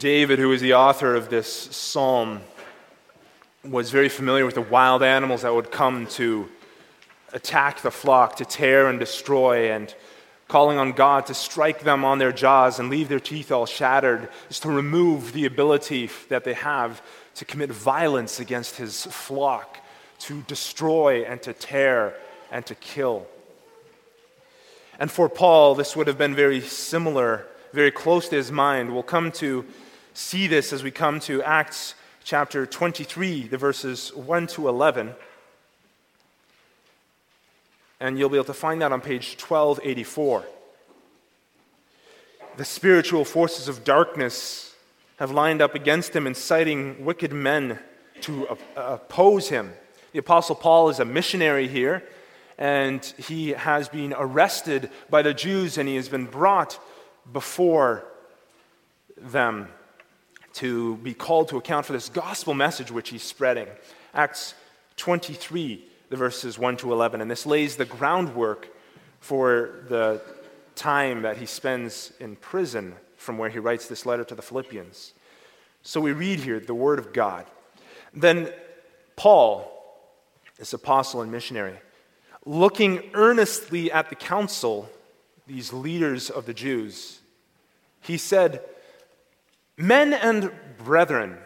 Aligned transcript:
David, 0.00 0.38
who 0.38 0.50
is 0.52 0.62
the 0.62 0.72
author 0.72 1.14
of 1.14 1.28
this 1.28 1.52
psalm, 1.52 2.40
was 3.62 3.90
very 3.90 4.08
familiar 4.08 4.46
with 4.46 4.54
the 4.54 4.62
wild 4.62 5.02
animals 5.02 5.42
that 5.42 5.54
would 5.54 5.70
come 5.70 6.06
to 6.06 6.48
attack 7.34 7.82
the 7.82 7.90
flock, 7.90 8.36
to 8.36 8.46
tear 8.46 8.88
and 8.88 8.98
destroy, 8.98 9.70
and 9.70 9.94
calling 10.48 10.78
on 10.78 10.92
God 10.92 11.26
to 11.26 11.34
strike 11.34 11.80
them 11.80 12.02
on 12.02 12.18
their 12.18 12.32
jaws 12.32 12.78
and 12.78 12.88
leave 12.88 13.10
their 13.10 13.20
teeth 13.20 13.52
all 13.52 13.66
shattered, 13.66 14.30
is 14.48 14.58
to 14.60 14.70
remove 14.70 15.34
the 15.34 15.44
ability 15.44 16.08
that 16.30 16.44
they 16.44 16.54
have 16.54 17.02
to 17.34 17.44
commit 17.44 17.70
violence 17.70 18.40
against 18.40 18.76
his 18.76 19.04
flock, 19.04 19.80
to 20.20 20.40
destroy 20.42 21.24
and 21.24 21.42
to 21.42 21.52
tear 21.52 22.14
and 22.50 22.64
to 22.64 22.74
kill. 22.74 23.26
And 24.98 25.10
for 25.10 25.28
Paul, 25.28 25.74
this 25.74 25.94
would 25.94 26.06
have 26.06 26.16
been 26.16 26.34
very 26.34 26.62
similar, 26.62 27.46
very 27.74 27.90
close 27.90 28.30
to 28.30 28.36
his 28.36 28.50
mind. 28.50 28.94
We'll 28.94 29.02
come 29.02 29.30
to 29.32 29.66
see 30.12 30.46
this 30.46 30.72
as 30.72 30.82
we 30.82 30.90
come 30.90 31.20
to 31.20 31.42
Acts 31.42 31.94
chapter 32.24 32.66
23, 32.66 33.48
the 33.48 33.58
verses 33.58 34.14
1 34.14 34.46
to 34.48 34.68
11. 34.68 35.14
And 38.00 38.18
you'll 38.18 38.28
be 38.28 38.36
able 38.36 38.44
to 38.46 38.54
find 38.54 38.80
that 38.82 38.92
on 38.92 39.00
page 39.00 39.36
1284. 39.40 40.44
The 42.56 42.64
spiritual 42.64 43.24
forces 43.24 43.68
of 43.68 43.84
darkness 43.84 44.74
have 45.18 45.30
lined 45.30 45.62
up 45.62 45.74
against 45.74 46.16
him, 46.16 46.26
inciting 46.26 47.04
wicked 47.04 47.32
men 47.32 47.78
to 48.22 48.56
oppose 48.76 49.48
him. 49.48 49.72
The 50.12 50.18
Apostle 50.18 50.56
Paul 50.56 50.88
is 50.88 50.98
a 50.98 51.04
missionary 51.04 51.68
here, 51.68 52.02
and 52.58 53.04
he 53.16 53.50
has 53.50 53.88
been 53.88 54.14
arrested 54.16 54.90
by 55.08 55.22
the 55.22 55.32
Jews 55.32 55.78
and 55.78 55.88
he 55.88 55.96
has 55.96 56.08
been 56.08 56.26
brought 56.26 56.78
before 57.32 58.04
them 59.16 59.68
to 60.54 60.96
be 60.98 61.14
called 61.14 61.48
to 61.48 61.56
account 61.56 61.86
for 61.86 61.92
this 61.92 62.08
gospel 62.08 62.54
message 62.54 62.90
which 62.90 63.10
he's 63.10 63.22
spreading. 63.22 63.68
Acts 64.14 64.54
23, 64.96 65.84
the 66.08 66.16
verses 66.16 66.58
1 66.58 66.76
to 66.78 66.92
11. 66.92 67.20
And 67.20 67.30
this 67.30 67.46
lays 67.46 67.76
the 67.76 67.84
groundwork 67.84 68.68
for 69.20 69.84
the 69.88 70.20
time 70.74 71.22
that 71.22 71.36
he 71.36 71.46
spends 71.46 72.12
in 72.20 72.36
prison 72.36 72.94
from 73.16 73.38
where 73.38 73.50
he 73.50 73.58
writes 73.58 73.86
this 73.86 74.06
letter 74.06 74.24
to 74.24 74.34
the 74.34 74.42
Philippians. 74.42 75.12
So 75.82 76.00
we 76.00 76.12
read 76.12 76.40
here 76.40 76.58
the 76.58 76.74
word 76.74 76.98
of 76.98 77.12
God. 77.12 77.46
Then 78.12 78.50
Paul, 79.16 79.70
this 80.58 80.72
apostle 80.72 81.22
and 81.22 81.30
missionary, 81.30 81.78
looking 82.44 83.10
earnestly 83.14 83.92
at 83.92 84.08
the 84.08 84.16
council, 84.16 84.88
these 85.46 85.72
leaders 85.72 86.30
of 86.30 86.46
the 86.46 86.54
Jews, 86.54 87.20
he 88.00 88.16
said, 88.16 88.62
Men 89.80 90.12
and 90.12 90.52
brethren, 90.76 91.38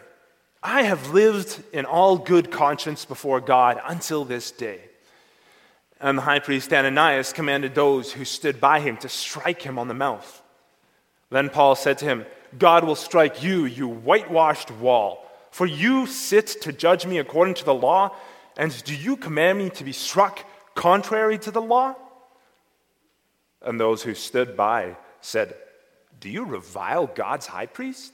I 0.61 0.81
have 0.81 1.13
lived 1.13 1.63
in 1.71 1.85
all 1.85 2.17
good 2.17 2.51
conscience 2.51 3.05
before 3.05 3.39
God 3.39 3.79
until 3.85 4.25
this 4.25 4.51
day. 4.51 4.81
And 6.01 6.17
the 6.17 6.23
high 6.23 6.39
priest 6.39 6.73
Ananias 6.73 7.31
commanded 7.31 7.73
those 7.73 8.11
who 8.11 8.25
stood 8.25 8.59
by 8.59 8.81
him 8.81 8.97
to 8.97 9.07
strike 9.07 9.61
him 9.61 9.79
on 9.79 9.87
the 9.87 9.93
mouth. 9.93 10.41
Then 11.29 11.49
Paul 11.49 11.75
said 11.75 11.97
to 11.99 12.05
him, 12.05 12.25
God 12.57 12.83
will 12.83 12.95
strike 12.95 13.41
you, 13.41 13.63
you 13.63 13.87
whitewashed 13.87 14.69
wall, 14.69 15.25
for 15.49 15.65
you 15.65 16.05
sit 16.05 16.61
to 16.63 16.73
judge 16.73 17.05
me 17.05 17.19
according 17.19 17.53
to 17.53 17.65
the 17.65 17.73
law, 17.73 18.13
and 18.57 18.83
do 18.83 18.93
you 18.93 19.15
command 19.15 19.59
me 19.59 19.69
to 19.69 19.85
be 19.85 19.93
struck 19.93 20.43
contrary 20.75 21.37
to 21.37 21.51
the 21.51 21.61
law? 21.61 21.95
And 23.61 23.79
those 23.79 24.03
who 24.03 24.13
stood 24.13 24.57
by 24.57 24.97
said, 25.21 25.55
Do 26.19 26.29
you 26.29 26.43
revile 26.43 27.07
God's 27.07 27.47
high 27.47 27.67
priest? 27.67 28.13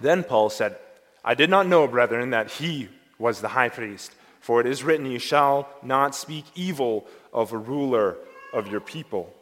Then 0.00 0.24
Paul 0.24 0.50
said, 0.50 0.76
I 1.24 1.34
did 1.34 1.50
not 1.50 1.66
know, 1.66 1.86
brethren, 1.86 2.30
that 2.30 2.50
he 2.50 2.88
was 3.18 3.40
the 3.40 3.48
high 3.48 3.68
priest, 3.68 4.14
for 4.40 4.60
it 4.60 4.66
is 4.66 4.84
written, 4.84 5.06
You 5.06 5.18
shall 5.18 5.68
not 5.82 6.14
speak 6.14 6.44
evil 6.54 7.06
of 7.32 7.52
a 7.52 7.58
ruler 7.58 8.16
of 8.52 8.68
your 8.68 8.80
people. 8.80 9.34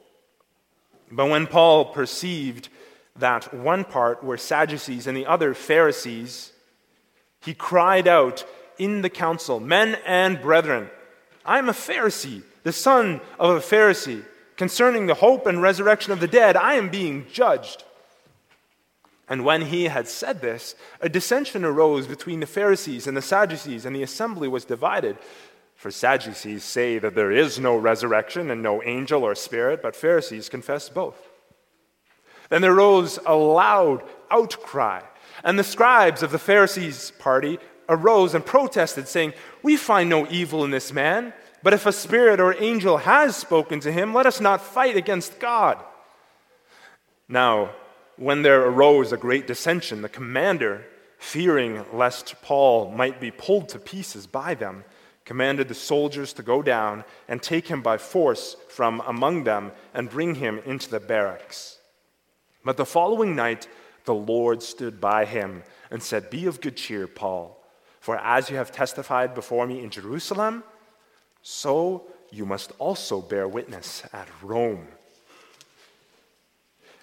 But 1.10 1.28
when 1.28 1.46
Paul 1.46 1.86
perceived 1.86 2.68
that 3.16 3.52
one 3.54 3.84
part 3.84 4.24
were 4.24 4.36
Sadducees 4.36 5.06
and 5.06 5.16
the 5.16 5.26
other 5.26 5.54
Pharisees, 5.54 6.52
he 7.40 7.54
cried 7.54 8.08
out 8.08 8.44
in 8.78 9.02
the 9.02 9.10
council, 9.10 9.60
Men 9.60 9.96
and 10.04 10.40
brethren, 10.40 10.90
I 11.44 11.58
am 11.58 11.68
a 11.68 11.72
Pharisee, 11.72 12.42
the 12.64 12.72
son 12.72 13.20
of 13.38 13.56
a 13.56 13.60
Pharisee. 13.60 14.24
Concerning 14.56 15.06
the 15.06 15.14
hope 15.14 15.46
and 15.46 15.62
resurrection 15.62 16.12
of 16.12 16.20
the 16.20 16.26
dead, 16.26 16.56
I 16.56 16.74
am 16.74 16.88
being 16.88 17.26
judged. 17.30 17.84
And 19.28 19.44
when 19.44 19.62
he 19.62 19.84
had 19.84 20.06
said 20.06 20.40
this, 20.40 20.76
a 21.00 21.08
dissension 21.08 21.64
arose 21.64 22.06
between 22.06 22.40
the 22.40 22.46
Pharisees 22.46 23.06
and 23.06 23.16
the 23.16 23.22
Sadducees, 23.22 23.84
and 23.84 23.94
the 23.94 24.02
assembly 24.02 24.46
was 24.46 24.64
divided. 24.64 25.18
For 25.74 25.90
Sadducees 25.90 26.62
say 26.62 26.98
that 26.98 27.14
there 27.14 27.32
is 27.32 27.58
no 27.58 27.76
resurrection 27.76 28.50
and 28.50 28.62
no 28.62 28.82
angel 28.82 29.24
or 29.24 29.34
spirit, 29.34 29.82
but 29.82 29.96
Pharisees 29.96 30.48
confess 30.48 30.88
both. 30.88 31.16
Then 32.48 32.62
there 32.62 32.74
rose 32.74 33.18
a 33.26 33.34
loud 33.34 34.02
outcry, 34.30 35.02
and 35.42 35.58
the 35.58 35.64
scribes 35.64 36.22
of 36.22 36.30
the 36.30 36.38
Pharisees' 36.38 37.10
party 37.18 37.58
arose 37.88 38.34
and 38.34 38.46
protested, 38.46 39.08
saying, 39.08 39.34
We 39.62 39.76
find 39.76 40.08
no 40.08 40.26
evil 40.28 40.64
in 40.64 40.70
this 40.70 40.92
man, 40.92 41.32
but 41.62 41.74
if 41.74 41.84
a 41.84 41.92
spirit 41.92 42.38
or 42.38 42.54
angel 42.62 42.98
has 42.98 43.36
spoken 43.36 43.80
to 43.80 43.92
him, 43.92 44.14
let 44.14 44.26
us 44.26 44.40
not 44.40 44.62
fight 44.62 44.96
against 44.96 45.40
God. 45.40 45.78
Now, 47.28 47.70
when 48.16 48.42
there 48.42 48.62
arose 48.62 49.12
a 49.12 49.16
great 49.16 49.46
dissension, 49.46 50.02
the 50.02 50.08
commander, 50.08 50.84
fearing 51.18 51.84
lest 51.92 52.34
Paul 52.42 52.90
might 52.90 53.20
be 53.20 53.30
pulled 53.30 53.68
to 53.70 53.78
pieces 53.78 54.26
by 54.26 54.54
them, 54.54 54.84
commanded 55.24 55.68
the 55.68 55.74
soldiers 55.74 56.32
to 56.34 56.42
go 56.42 56.62
down 56.62 57.04
and 57.28 57.42
take 57.42 57.68
him 57.68 57.82
by 57.82 57.98
force 57.98 58.56
from 58.68 59.02
among 59.06 59.44
them 59.44 59.72
and 59.92 60.08
bring 60.08 60.36
him 60.36 60.60
into 60.64 60.88
the 60.88 61.00
barracks. 61.00 61.78
But 62.64 62.76
the 62.76 62.86
following 62.86 63.36
night, 63.36 63.68
the 64.04 64.14
Lord 64.14 64.62
stood 64.62 65.00
by 65.00 65.24
him 65.24 65.64
and 65.90 66.02
said, 66.02 66.30
Be 66.30 66.46
of 66.46 66.60
good 66.60 66.76
cheer, 66.76 67.06
Paul, 67.06 67.60
for 68.00 68.16
as 68.18 68.48
you 68.48 68.56
have 68.56 68.72
testified 68.72 69.34
before 69.34 69.66
me 69.66 69.82
in 69.82 69.90
Jerusalem, 69.90 70.62
so 71.42 72.06
you 72.30 72.46
must 72.46 72.72
also 72.78 73.20
bear 73.20 73.46
witness 73.46 74.04
at 74.12 74.28
Rome. 74.42 74.88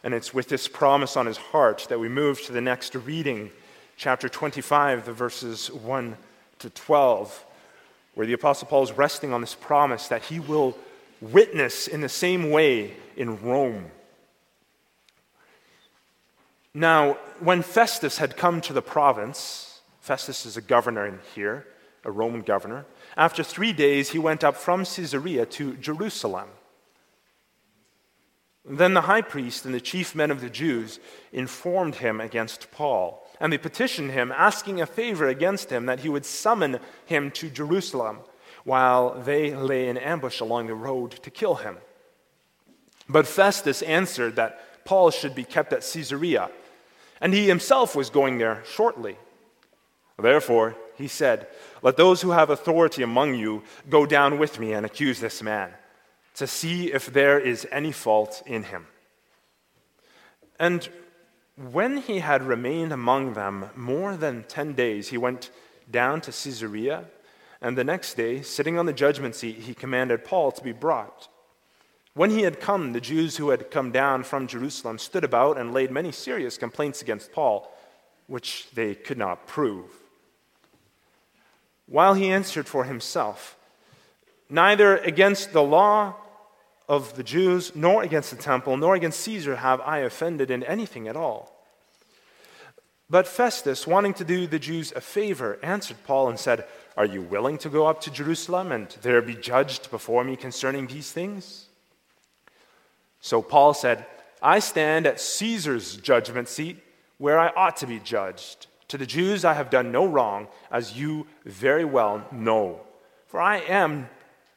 And 0.03 0.13
it's 0.13 0.33
with 0.33 0.49
this 0.49 0.67
promise 0.67 1.15
on 1.15 1.25
his 1.25 1.37
heart 1.37 1.85
that 1.89 1.99
we 1.99 2.09
move 2.09 2.41
to 2.43 2.51
the 2.51 2.61
next 2.61 2.93
reading, 2.93 3.51
chapter 3.95 4.27
25, 4.27 5.05
the 5.05 5.13
verses 5.13 5.71
1 5.71 6.17
to 6.59 6.69
12, 6.69 7.45
where 8.15 8.27
the 8.27 8.33
Apostle 8.33 8.67
Paul 8.67 8.83
is 8.83 8.91
resting 8.91 9.31
on 9.31 9.41
this 9.41 9.55
promise 9.55 10.09
that 10.09 10.23
he 10.23 10.39
will 10.39 10.77
witness 11.21 11.87
in 11.87 12.01
the 12.01 12.09
same 12.09 12.49
way 12.51 12.93
in 13.15 13.41
Rome. 13.41 13.85
Now, 16.73 17.17
when 17.39 17.61
Festus 17.61 18.17
had 18.17 18.35
come 18.35 18.59
to 18.61 18.73
the 18.73 18.81
province, 18.81 19.81
Festus 20.01 20.45
is 20.45 20.57
a 20.57 20.61
governor 20.61 21.05
in 21.05 21.19
here, 21.33 21.65
a 22.03 22.11
Roman 22.11 22.41
governor. 22.41 22.85
After 23.15 23.43
three 23.43 23.71
days, 23.71 24.09
he 24.09 24.19
went 24.19 24.43
up 24.43 24.57
from 24.57 24.83
Caesarea 24.83 25.45
to 25.45 25.75
Jerusalem. 25.77 26.49
Then 28.65 28.93
the 28.93 29.01
high 29.01 29.21
priest 29.21 29.65
and 29.65 29.73
the 29.73 29.81
chief 29.81 30.15
men 30.15 30.31
of 30.31 30.39
the 30.39 30.49
Jews 30.49 30.99
informed 31.33 31.95
him 31.95 32.21
against 32.21 32.71
Paul, 32.71 33.27
and 33.39 33.51
they 33.51 33.57
petitioned 33.57 34.11
him, 34.11 34.31
asking 34.31 34.79
a 34.79 34.85
favor 34.85 35.27
against 35.27 35.69
him 35.69 35.85
that 35.87 35.99
he 35.99 36.09
would 36.09 36.25
summon 36.25 36.79
him 37.05 37.29
to 37.31 37.49
Jerusalem, 37.49 38.19
while 38.63 39.21
they 39.21 39.53
lay 39.53 39.89
in 39.89 39.97
ambush 39.97 40.39
along 40.39 40.67
the 40.67 40.75
road 40.75 41.11
to 41.11 41.29
kill 41.29 41.55
him. 41.55 41.77
But 43.09 43.27
Festus 43.27 43.81
answered 43.81 44.37
that 44.37 44.85
Paul 44.85 45.11
should 45.11 45.35
be 45.35 45.43
kept 45.43 45.73
at 45.73 45.81
Caesarea, 45.81 46.49
and 47.19 47.33
he 47.33 47.47
himself 47.47 47.97
was 47.97 48.09
going 48.09 48.37
there 48.37 48.63
shortly. 48.65 49.17
Therefore, 50.17 50.77
he 50.95 51.09
said, 51.09 51.47
Let 51.81 51.97
those 51.97 52.21
who 52.21 52.31
have 52.31 52.49
authority 52.49 53.03
among 53.03 53.35
you 53.35 53.63
go 53.89 54.05
down 54.05 54.39
with 54.39 54.57
me 54.57 54.71
and 54.71 54.85
accuse 54.85 55.19
this 55.19 55.43
man 55.43 55.73
to 56.35 56.47
see 56.47 56.91
if 56.91 57.07
there 57.07 57.39
is 57.39 57.67
any 57.71 57.91
fault 57.91 58.41
in 58.45 58.63
him. 58.63 58.87
And 60.59 60.87
when 61.55 61.97
he 61.97 62.19
had 62.19 62.43
remained 62.43 62.91
among 62.91 63.33
them 63.33 63.69
more 63.75 64.15
than 64.15 64.43
ten 64.43 64.73
days, 64.73 65.09
he 65.09 65.17
went 65.17 65.51
down 65.89 66.21
to 66.21 66.31
Caesarea, 66.31 67.05
and 67.61 67.77
the 67.77 67.83
next 67.83 68.15
day, 68.15 68.41
sitting 68.41 68.77
on 68.77 68.85
the 68.85 68.93
judgment 68.93 69.35
seat, 69.35 69.57
he 69.59 69.73
commanded 69.73 70.25
Paul 70.25 70.51
to 70.51 70.63
be 70.63 70.71
brought. 70.71 71.27
When 72.13 72.29
he 72.29 72.41
had 72.41 72.59
come, 72.59 72.93
the 72.93 73.01
Jews 73.01 73.37
who 73.37 73.49
had 73.49 73.71
come 73.71 73.91
down 73.91 74.23
from 74.23 74.47
Jerusalem 74.47 74.99
stood 74.99 75.23
about 75.23 75.57
and 75.57 75.73
laid 75.73 75.91
many 75.91 76.11
serious 76.11 76.57
complaints 76.57 77.01
against 77.01 77.31
Paul, 77.31 77.71
which 78.27 78.67
they 78.73 78.95
could 78.95 79.17
not 79.17 79.47
prove. 79.47 79.89
While 81.85 82.13
he 82.13 82.29
answered 82.29 82.67
for 82.67 82.83
himself, 82.83 83.57
Neither 84.49 84.97
against 84.97 85.51
the 85.51 85.63
law 85.63 86.15
of 86.87 87.15
the 87.15 87.23
Jews, 87.23 87.71
nor 87.75 88.03
against 88.03 88.31
the 88.31 88.41
temple, 88.41 88.77
nor 88.77 88.95
against 88.95 89.21
Caesar 89.21 89.57
have 89.57 89.81
I 89.81 89.99
offended 89.99 90.51
in 90.51 90.63
anything 90.63 91.07
at 91.07 91.15
all. 91.15 91.53
But 93.09 93.27
Festus, 93.27 93.85
wanting 93.85 94.13
to 94.15 94.23
do 94.23 94.47
the 94.47 94.59
Jews 94.59 94.91
a 94.95 95.01
favor, 95.01 95.59
answered 95.61 95.97
Paul 96.05 96.29
and 96.29 96.39
said, 96.39 96.65
Are 96.97 97.05
you 97.05 97.21
willing 97.21 97.57
to 97.59 97.69
go 97.69 97.85
up 97.85 98.01
to 98.01 98.11
Jerusalem 98.11 98.71
and 98.71 98.89
there 99.01 99.21
be 99.21 99.35
judged 99.35 99.91
before 99.91 100.23
me 100.23 100.35
concerning 100.35 100.87
these 100.87 101.11
things? 101.11 101.67
So 103.21 103.41
Paul 103.41 103.73
said, 103.73 104.05
I 104.41 104.59
stand 104.59 105.05
at 105.05 105.19
Caesar's 105.19 105.95
judgment 105.97 106.47
seat 106.47 106.77
where 107.17 107.39
I 107.39 107.49
ought 107.55 107.77
to 107.77 107.87
be 107.87 107.99
judged. 107.99 108.67
To 108.89 108.97
the 108.97 109.05
Jews 109.05 109.45
I 109.45 109.53
have 109.53 109.69
done 109.69 109.91
no 109.91 110.05
wrong, 110.05 110.47
as 110.69 110.97
you 110.97 111.27
very 111.45 111.85
well 111.85 112.27
know. 112.31 112.81
For 113.27 113.39
I 113.39 113.57
am, 113.59 114.09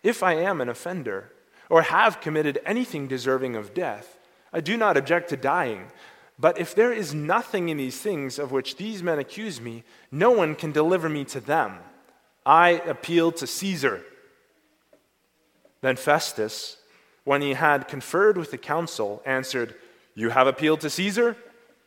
if 0.02 0.22
I 0.22 0.34
am 0.34 0.60
an 0.60 0.68
offender, 0.68 1.30
or 1.68 1.82
have 1.82 2.20
committed 2.20 2.60
anything 2.64 3.08
deserving 3.08 3.56
of 3.56 3.74
death, 3.74 4.18
I 4.52 4.60
do 4.60 4.76
not 4.76 4.96
object 4.96 5.30
to 5.30 5.36
dying. 5.36 5.86
But 6.38 6.58
if 6.58 6.74
there 6.74 6.92
is 6.92 7.14
nothing 7.14 7.68
in 7.68 7.76
these 7.76 7.98
things 7.98 8.38
of 8.38 8.52
which 8.52 8.76
these 8.76 9.02
men 9.02 9.18
accuse 9.18 9.60
me, 9.60 9.84
no 10.10 10.30
one 10.30 10.54
can 10.54 10.72
deliver 10.72 11.08
me 11.08 11.24
to 11.26 11.40
them. 11.40 11.78
I 12.44 12.70
appeal 12.86 13.32
to 13.32 13.46
Caesar. 13.46 14.02
Then 15.80 15.96
Festus, 15.96 16.76
when 17.24 17.42
he 17.42 17.54
had 17.54 17.88
conferred 17.88 18.36
with 18.36 18.50
the 18.50 18.58
council, 18.58 19.22
answered, 19.24 19.74
You 20.14 20.30
have 20.30 20.46
appealed 20.46 20.80
to 20.82 20.90
Caesar? 20.90 21.36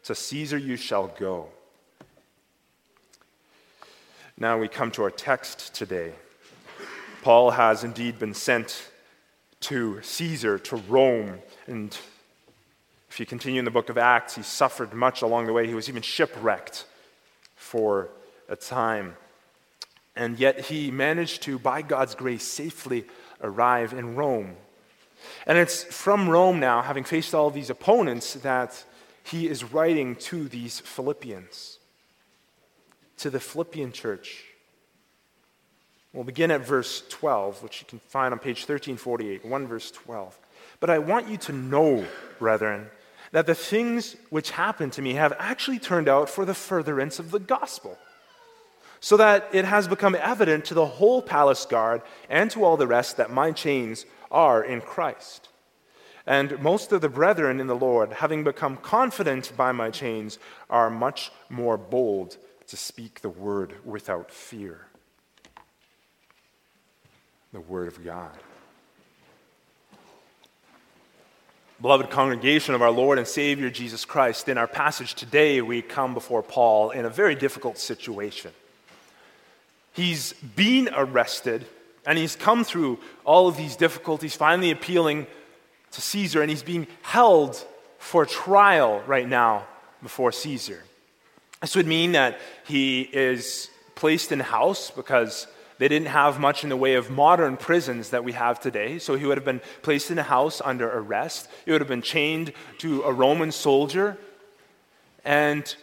To 0.04 0.16
Caesar 0.16 0.58
you 0.58 0.76
shall 0.76 1.08
go. 1.08 1.50
Now 4.38 4.58
we 4.58 4.68
come 4.68 4.90
to 4.92 5.04
our 5.04 5.12
text 5.12 5.76
today. 5.76 6.14
Paul 7.22 7.52
has 7.52 7.84
indeed 7.84 8.18
been 8.18 8.34
sent 8.34 8.90
to 9.62 10.02
Caesar, 10.02 10.58
to 10.60 10.78
Rome, 10.78 11.40
and 11.68 11.98
if 13.10 13.20
you 13.20 13.26
continue 13.26 13.60
in 13.60 13.66
the 13.66 13.72
book 13.72 13.90
of 13.90 13.98
Acts, 13.98 14.36
he 14.36 14.44
suffered 14.44 14.94
much 14.94 15.22
along 15.22 15.48
the 15.48 15.54
way. 15.54 15.68
He 15.68 15.74
was 15.74 15.90
even 15.90 16.04
shipwrecked 16.04 16.86
for 17.56 18.10
a 18.48 18.56
time. 18.56 19.16
And 20.16 20.40
yet 20.40 20.60
he 20.66 20.92
managed 20.92 21.42
to, 21.44 21.58
by 21.58 21.82
God's 21.82 22.14
grace, 22.14 22.44
safely 22.44 23.06
arrive 23.42 23.94
in 23.94 24.16
Rome. 24.16 24.56
And 25.48 25.58
it's 25.58 25.84
from 25.84 26.30
Rome 26.30 26.60
now, 26.60 26.82
having 26.82 27.04
faced 27.04 27.34
all 27.34 27.50
these 27.50 27.70
opponents, 27.70 28.36
that 28.36 28.84
he 29.24 29.48
is 29.48 29.64
writing 29.64 30.16
to 30.18 30.48
these 30.48 30.80
Philippians, 30.80 31.80
to 33.18 33.30
the 33.30 33.40
Philippian 33.40 33.92
church. 33.92 34.46
We'll 36.14 36.24
begin 36.24 36.50
at 36.50 36.66
verse 36.66 37.04
12, 37.10 37.62
which 37.62 37.82
you 37.82 37.88
can 37.88 38.00
find 38.00 38.34
on 38.34 38.40
page 38.40 38.68
1348, 38.68 39.46
1 39.46 39.68
verse 39.68 39.92
12. 39.92 40.40
But 40.80 40.90
I 40.90 40.98
want 40.98 41.28
you 41.28 41.38
to 41.38 41.54
know, 41.54 42.06
brethren, 42.40 42.90
that 43.32 43.46
the 43.46 43.54
things 43.54 44.16
which 44.32 44.52
happened 44.52 44.94
to 44.94 45.04
me 45.04 45.14
have 45.14 45.34
actually 45.38 45.78
turned 45.78 46.10
out 46.10 46.30
for 46.30 46.46
the 46.46 46.56
furtherance 46.56 47.20
of 47.20 47.30
the 47.30 47.40
gospel, 47.40 47.98
so 49.00 49.18
that 49.18 49.48
it 49.54 49.66
has 49.66 49.88
become 49.88 50.16
evident 50.16 50.66
to 50.66 50.74
the 50.74 50.86
whole 50.86 51.22
palace 51.22 51.66
guard 51.66 52.02
and 52.28 52.50
to 52.52 52.64
all 52.64 52.76
the 52.76 52.88
rest 52.88 53.18
that 53.18 53.32
my 53.32 53.52
chains 53.52 54.06
are 54.32 54.64
in 54.64 54.82
Christ. 54.82 55.50
And 56.26 56.60
most 56.60 56.92
of 56.92 57.02
the 57.02 57.10
brethren 57.10 57.60
in 57.60 57.68
the 57.68 57.76
Lord, 57.76 58.14
having 58.14 58.44
become 58.44 58.78
confident 58.78 59.56
by 59.56 59.72
my 59.72 59.90
chains, 59.90 60.38
are 60.70 60.90
much 60.90 61.32
more 61.50 61.78
bold 61.78 62.38
to 62.68 62.78
speak 62.78 63.22
the 63.22 63.30
word 63.30 63.76
without 63.86 64.32
fear. 64.32 64.89
The 67.52 67.60
word 67.62 67.88
of 67.88 68.04
God. 68.06 68.38
Beloved 71.82 72.12
congregation 72.12 72.76
of 72.76 72.84
our 72.84 72.92
Lord 72.92 73.18
and 73.18 73.28
Savior 73.28 73.72
Jesus 73.72 74.06
Christ, 74.06 74.50
in 74.50 74.58
our 74.60 74.68
passage 74.68 75.16
today, 75.16 75.60
we 75.62 75.82
come 75.82 76.14
before 76.14 76.44
Paul 76.44 76.92
in 76.92 77.06
a 77.06 77.10
very 77.10 77.34
difficult 77.34 77.80
situation. 77.80 78.52
He's 79.94 80.34
been 80.34 80.90
arrested 80.96 81.66
and 82.06 82.20
he's 82.20 82.36
come 82.36 82.64
through 82.64 83.00
all 83.26 83.48
of 83.48 83.58
these 83.58 83.76
difficulties, 83.76 84.36
finally 84.36 84.70
appealing 84.70 85.26
to 85.92 86.02
Caesar, 86.02 86.42
and 86.42 86.52
he's 86.52 86.62
being 86.62 86.86
held 87.02 87.66
for 87.98 88.28
trial 88.28 89.02
right 89.08 89.28
now 89.28 89.66
before 90.04 90.32
Caesar. 90.32 90.84
This 91.62 91.76
would 91.76 91.88
mean 91.88 92.12
that 92.12 92.40
he 92.68 93.02
is 93.02 93.70
placed 93.96 94.32
in 94.32 94.40
house 94.40 94.92
because 94.92 95.48
they 95.80 95.88
didn't 95.88 96.10
have 96.10 96.40
much 96.40 96.64
in 96.64 96.70
the 96.70 96.78
way 96.78 96.96
of 96.96 97.10
modern 97.10 97.58
prisons 97.58 98.10
that 98.10 98.24
we 98.24 98.34
have 98.34 98.60
today. 98.60 99.00
So 99.00 99.16
he 99.16 99.26
would 99.26 99.38
have 99.38 99.46
been 99.46 99.62
placed 99.82 100.12
in 100.12 100.20
a 100.20 100.24
house 100.24 100.62
under 100.64 100.88
arrest. 100.88 101.50
He 101.66 101.72
would 101.72 101.82
have 101.82 101.88
been 101.88 102.02
chained 102.02 102.54
to 102.80 103.02
a 103.04 103.12
Roman 103.12 103.52
soldier. 103.52 104.18
And 105.24 105.74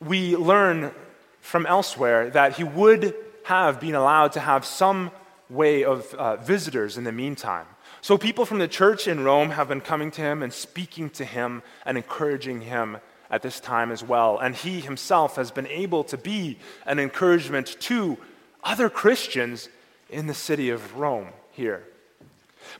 we 0.00 0.36
learn 0.36 0.92
from 1.40 1.66
elsewhere 1.66 2.30
that 2.30 2.56
he 2.56 2.64
would 2.64 3.14
have 3.44 3.80
been 3.80 3.96
allowed 3.96 4.32
to 4.32 4.40
have 4.40 4.64
some 4.64 5.10
way 5.50 5.84
of 5.84 6.14
uh, 6.14 6.36
visitors 6.36 6.96
in 6.96 7.04
the 7.04 7.12
meantime. 7.12 7.66
So 8.00 8.16
people 8.16 8.44
from 8.44 8.58
the 8.58 8.68
church 8.68 9.08
in 9.08 9.24
Rome 9.24 9.50
have 9.50 9.68
been 9.68 9.80
coming 9.80 10.10
to 10.12 10.20
him 10.20 10.42
and 10.42 10.52
speaking 10.52 11.10
to 11.10 11.24
him 11.24 11.62
and 11.84 11.98
encouraging 11.98 12.60
him 12.60 12.98
at 13.30 13.42
this 13.42 13.58
time 13.58 13.90
as 13.90 14.04
well. 14.04 14.38
And 14.38 14.54
he 14.54 14.80
himself 14.80 15.36
has 15.36 15.50
been 15.50 15.66
able 15.66 16.04
to 16.04 16.16
be 16.16 16.58
an 16.86 16.98
encouragement 16.98 17.76
to 17.80 18.18
other 18.64 18.88
Christians 18.88 19.68
in 20.10 20.26
the 20.26 20.34
city 20.34 20.70
of 20.70 20.96
Rome 20.96 21.28
here. 21.52 21.84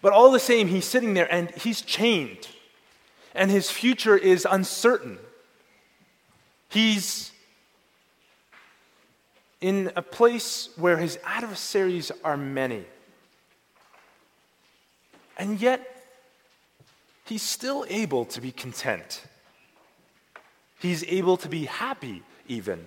But 0.00 0.12
all 0.12 0.30
the 0.30 0.40
same, 0.40 0.68
he's 0.68 0.84
sitting 0.84 1.14
there 1.14 1.32
and 1.32 1.50
he's 1.50 1.82
chained, 1.82 2.48
and 3.34 3.50
his 3.50 3.70
future 3.70 4.16
is 4.16 4.46
uncertain. 4.50 5.18
He's 6.68 7.30
in 9.60 9.92
a 9.96 10.02
place 10.02 10.70
where 10.76 10.98
his 10.98 11.18
adversaries 11.24 12.10
are 12.22 12.36
many. 12.36 12.84
And 15.38 15.60
yet, 15.60 16.04
he's 17.24 17.42
still 17.42 17.84
able 17.88 18.24
to 18.26 18.40
be 18.40 18.52
content. 18.52 19.24
He's 20.78 21.02
able 21.04 21.36
to 21.38 21.48
be 21.48 21.64
happy, 21.64 22.22
even. 22.46 22.84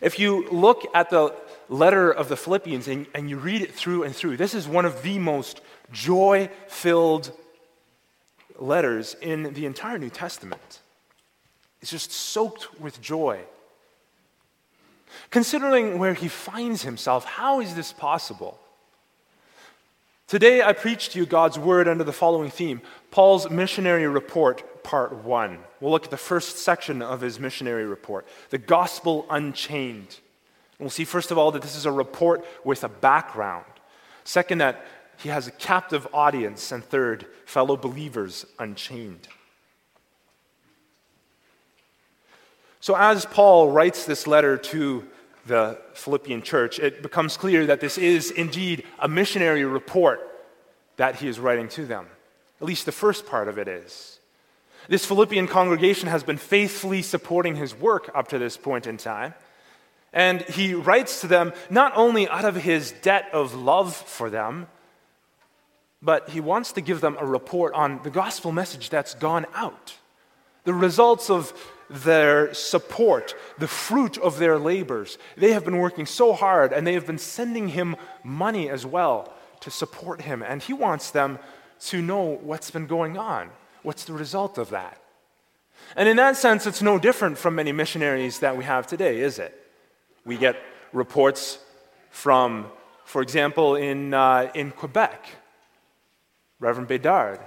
If 0.00 0.18
you 0.18 0.48
look 0.48 0.86
at 0.94 1.10
the 1.10 1.34
letter 1.68 2.10
of 2.10 2.28
the 2.28 2.36
Philippians 2.36 2.88
and, 2.88 3.06
and 3.14 3.28
you 3.28 3.38
read 3.38 3.62
it 3.62 3.74
through 3.74 4.02
and 4.02 4.14
through, 4.14 4.36
this 4.36 4.54
is 4.54 4.68
one 4.68 4.84
of 4.84 5.02
the 5.02 5.18
most 5.18 5.60
joy 5.92 6.50
filled 6.68 7.32
letters 8.58 9.16
in 9.20 9.54
the 9.54 9.66
entire 9.66 9.98
New 9.98 10.10
Testament. 10.10 10.80
It's 11.80 11.90
just 11.90 12.12
soaked 12.12 12.80
with 12.80 13.00
joy. 13.00 13.40
Considering 15.30 15.98
where 15.98 16.14
he 16.14 16.28
finds 16.28 16.82
himself, 16.82 17.24
how 17.24 17.60
is 17.60 17.74
this 17.74 17.92
possible? 17.92 18.58
Today, 20.26 20.62
I 20.62 20.72
preach 20.72 21.10
to 21.10 21.18
you 21.18 21.26
God's 21.26 21.58
word 21.58 21.86
under 21.86 22.02
the 22.02 22.12
following 22.12 22.50
theme 22.50 22.80
Paul's 23.10 23.50
missionary 23.50 24.06
report, 24.06 24.82
part 24.82 25.12
one. 25.22 25.58
We'll 25.80 25.92
look 25.92 26.04
at 26.04 26.10
the 26.10 26.16
first 26.16 26.58
section 26.58 27.02
of 27.02 27.20
his 27.20 27.38
missionary 27.38 27.84
report 27.84 28.26
the 28.50 28.58
gospel 28.58 29.26
unchained. 29.28 30.18
We'll 30.78 30.90
see, 30.90 31.04
first 31.04 31.30
of 31.30 31.38
all, 31.38 31.52
that 31.52 31.62
this 31.62 31.76
is 31.76 31.86
a 31.86 31.92
report 31.92 32.44
with 32.64 32.84
a 32.84 32.88
background. 32.88 33.64
Second, 34.24 34.58
that 34.58 34.84
he 35.18 35.28
has 35.28 35.46
a 35.46 35.52
captive 35.52 36.06
audience. 36.12 36.72
And 36.72 36.84
third, 36.84 37.26
fellow 37.46 37.76
believers 37.76 38.44
unchained. 38.58 39.28
So, 42.80 42.94
as 42.96 43.24
Paul 43.24 43.70
writes 43.70 44.04
this 44.04 44.26
letter 44.26 44.58
to 44.58 45.06
the 45.46 45.78
Philippian 45.94 46.42
church, 46.42 46.78
it 46.78 47.02
becomes 47.02 47.36
clear 47.36 47.66
that 47.66 47.80
this 47.80 47.96
is 47.96 48.30
indeed 48.30 48.84
a 48.98 49.08
missionary 49.08 49.64
report 49.64 50.20
that 50.96 51.16
he 51.16 51.28
is 51.28 51.38
writing 51.38 51.68
to 51.68 51.86
them. 51.86 52.06
At 52.60 52.66
least 52.66 52.86
the 52.86 52.92
first 52.92 53.26
part 53.26 53.48
of 53.48 53.58
it 53.58 53.68
is. 53.68 54.18
This 54.88 55.06
Philippian 55.06 55.48
congregation 55.48 56.08
has 56.08 56.22
been 56.22 56.36
faithfully 56.36 57.00
supporting 57.02 57.56
his 57.56 57.74
work 57.74 58.10
up 58.14 58.28
to 58.28 58.38
this 58.38 58.56
point 58.56 58.86
in 58.86 58.96
time. 58.96 59.34
And 60.14 60.42
he 60.42 60.74
writes 60.74 61.20
to 61.22 61.26
them 61.26 61.52
not 61.68 61.92
only 61.96 62.28
out 62.28 62.44
of 62.44 62.54
his 62.54 62.92
debt 63.02 63.28
of 63.32 63.52
love 63.52 63.94
for 63.94 64.30
them, 64.30 64.68
but 66.00 66.30
he 66.30 66.40
wants 66.40 66.72
to 66.72 66.80
give 66.80 67.00
them 67.00 67.16
a 67.18 67.26
report 67.26 67.74
on 67.74 68.00
the 68.04 68.10
gospel 68.10 68.52
message 68.52 68.90
that's 68.90 69.14
gone 69.14 69.44
out, 69.54 69.94
the 70.62 70.72
results 70.72 71.30
of 71.30 71.52
their 71.90 72.54
support, 72.54 73.34
the 73.58 73.66
fruit 73.66 74.16
of 74.18 74.38
their 74.38 74.56
labors. 74.56 75.18
They 75.36 75.52
have 75.52 75.64
been 75.64 75.78
working 75.78 76.06
so 76.06 76.32
hard 76.32 76.72
and 76.72 76.86
they 76.86 76.94
have 76.94 77.06
been 77.06 77.18
sending 77.18 77.68
him 77.68 77.96
money 78.22 78.70
as 78.70 78.86
well 78.86 79.32
to 79.60 79.70
support 79.70 80.22
him. 80.22 80.42
And 80.42 80.62
he 80.62 80.72
wants 80.72 81.10
them 81.10 81.40
to 81.86 82.00
know 82.00 82.38
what's 82.42 82.70
been 82.70 82.86
going 82.86 83.18
on. 83.18 83.50
What's 83.82 84.04
the 84.04 84.12
result 84.12 84.58
of 84.58 84.70
that? 84.70 85.00
And 85.96 86.08
in 86.08 86.16
that 86.18 86.36
sense, 86.36 86.66
it's 86.66 86.82
no 86.82 86.98
different 86.98 87.36
from 87.36 87.56
many 87.56 87.72
missionaries 87.72 88.38
that 88.38 88.56
we 88.56 88.64
have 88.64 88.86
today, 88.86 89.20
is 89.20 89.38
it? 89.38 89.63
We 90.24 90.36
get 90.36 90.56
reports 90.92 91.58
from, 92.10 92.66
for 93.04 93.22
example, 93.22 93.76
in, 93.76 94.14
uh, 94.14 94.50
in 94.54 94.70
Quebec, 94.70 95.26
Reverend 96.60 96.88
Bedard, 96.88 97.40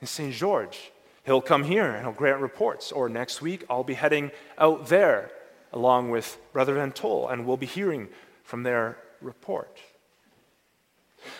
in 0.00 0.06
St. 0.06 0.34
George 0.34 0.92
he'll 1.28 1.42
come 1.42 1.62
here 1.62 1.84
and 1.84 2.04
he'll 2.04 2.12
grant 2.12 2.40
reports. 2.40 2.90
Or 2.90 3.08
next 3.10 3.42
week, 3.42 3.64
I'll 3.68 3.84
be 3.84 3.94
heading 3.94 4.30
out 4.56 4.86
there 4.86 5.30
along 5.74 6.10
with 6.10 6.38
Brother 6.54 6.74
Van 6.74 6.90
Tol, 6.90 7.28
and 7.28 7.44
we'll 7.44 7.58
be 7.58 7.66
hearing 7.66 8.08
from 8.42 8.62
their 8.62 8.96
report. 9.20 9.78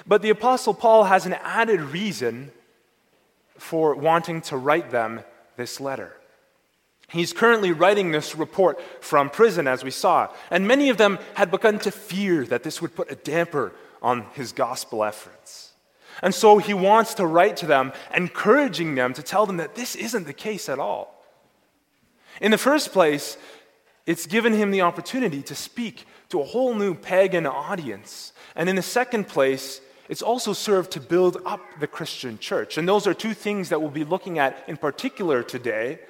But 0.07 0.21
the 0.21 0.29
Apostle 0.29 0.75
Paul 0.75 1.05
has 1.05 1.25
an 1.25 1.33
added 1.33 1.81
reason 1.81 2.51
for 3.57 3.95
wanting 3.95 4.43
to 4.43 4.59
write 4.59 4.91
them 4.91 5.23
this 5.57 5.81
letter. 5.81 6.18
He's 7.09 7.33
currently 7.33 7.73
writing 7.73 8.11
this 8.11 8.37
report 8.37 8.79
from 9.03 9.31
prison, 9.31 9.67
as 9.67 9.83
we 9.83 9.91
saw, 9.91 10.29
and 10.51 10.69
many 10.69 10.91
of 10.91 10.99
them 10.99 11.19
had 11.35 11.51
begun 11.51 11.79
to 11.81 11.91
fear 11.91 12.45
that 12.47 12.63
this 12.63 12.83
would 12.83 12.95
put 12.95 13.11
a 13.11 13.15
damper 13.15 13.73
on 14.03 14.27
his 14.35 14.53
gospel 14.53 15.03
efforts. 15.03 15.73
And 16.21 16.35
so 16.35 16.59
he 16.59 16.75
wants 16.75 17.15
to 17.15 17.27
write 17.27 17.57
to 17.59 17.67
them, 17.67 17.93
encouraging 18.15 18.95
them 18.95 19.15
to 19.15 19.23
tell 19.23 19.47
them 19.47 19.57
that 19.57 19.75
this 19.75 19.97
isn't 19.97 20.27
the 20.27 20.33
case 20.33 20.69
at 20.69 20.79
all. 20.79 21.25
In 22.41 22.51
the 22.51 22.59
first 22.59 22.93
place, 22.93 23.39
it's 24.05 24.27
given 24.27 24.53
him 24.53 24.71
the 24.71 24.83
opportunity 24.83 25.43
to 25.43 25.55
speak 25.55 26.07
to 26.29 26.41
a 26.41 26.45
whole 26.45 26.75
new 26.75 26.95
pagan 26.95 27.47
audience. 27.47 28.33
And 28.55 28.69
in 28.69 28.77
the 28.77 28.83
second 28.83 29.29
place, 29.29 29.81
it's 30.09 30.23
also 30.23 30.53
served 30.53 30.91
to 30.93 31.01
build 31.01 31.39
up 31.47 31.61
the 31.81 31.87
Christian 31.87 32.39
church. 32.39 32.79
And 32.79 32.89
those 32.89 33.07
are 33.07 33.15
two 33.15 33.35
things 33.35 33.69
that 33.69 33.81
we'll 33.81 33.91
be 33.91 34.05
looking 34.05 34.39
at 34.39 34.63
in 34.67 34.77
particular 34.77 35.43
today. 35.43 36.01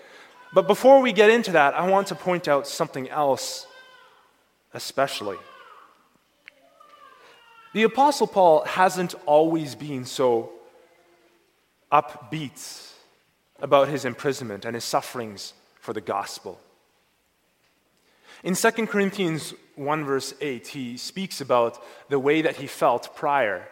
But 0.52 0.66
before 0.66 1.00
we 1.00 1.12
get 1.12 1.30
into 1.30 1.52
that, 1.52 1.74
I 1.74 1.88
want 1.88 2.08
to 2.08 2.14
point 2.14 2.48
out 2.48 2.66
something 2.66 3.08
else, 3.10 3.66
especially. 4.72 5.36
The 7.74 7.82
Apostle 7.82 8.26
Paul 8.26 8.64
hasn't 8.64 9.14
always 9.26 9.74
been 9.74 10.04
so 10.04 10.50
upbeat 11.92 12.92
about 13.60 13.88
his 13.88 14.04
imprisonment 14.04 14.64
and 14.64 14.74
his 14.74 14.84
sufferings 14.84 15.52
for 15.80 15.92
the 15.92 16.00
gospel. 16.00 16.60
In 18.42 18.54
2 18.54 18.70
Corinthians 18.86 19.52
1, 19.74 20.04
verse 20.04 20.32
8, 20.40 20.68
he 20.68 20.96
speaks 20.96 21.40
about 21.40 21.82
the 22.08 22.18
way 22.18 22.40
that 22.42 22.56
he 22.56 22.66
felt 22.66 23.14
prior 23.16 23.68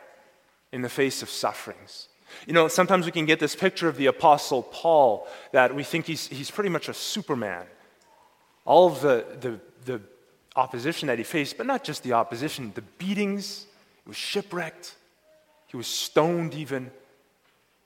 in 0.73 0.83
the 0.83 0.89
face 0.89 1.23
of 1.23 1.31
sufferings. 1.31 2.09
You 2.47 2.53
know, 2.53 2.69
sometimes 2.69 3.07
we 3.07 3.13
can 3.13 3.25
get 3.25 3.41
this 3.41 3.57
picture 3.57 3.89
of 3.89 3.97
the 3.97 4.07
Apostle 4.07 4.63
Paul 4.63 5.27
that 5.53 5.75
we 5.75 5.83
think 5.83 6.07
he's, 6.07 6.27
he's 6.27 6.51
pretty 6.51 6.71
much 6.71 6.89
a 6.89 6.95
Superman. 6.95 7.67
All 8.65 8.89
of 8.89 9.01
the, 9.01 9.25
the, 9.41 9.61
the 9.85 10.01
opposition 10.55 11.09
that 11.09 11.19
he 11.19 11.25
faced, 11.25 11.57
but 11.57 11.67
not 11.67 11.85
just 11.85 12.03
the 12.03 12.13
opposition, 12.15 12.73
the 12.75 12.83
beatings, 12.83 13.67
he 14.05 14.09
was 14.09 14.17
shipwrecked, 14.17 14.95
he 15.67 15.77
was 15.77 15.87
stoned 15.87 16.55
even. 16.55 16.91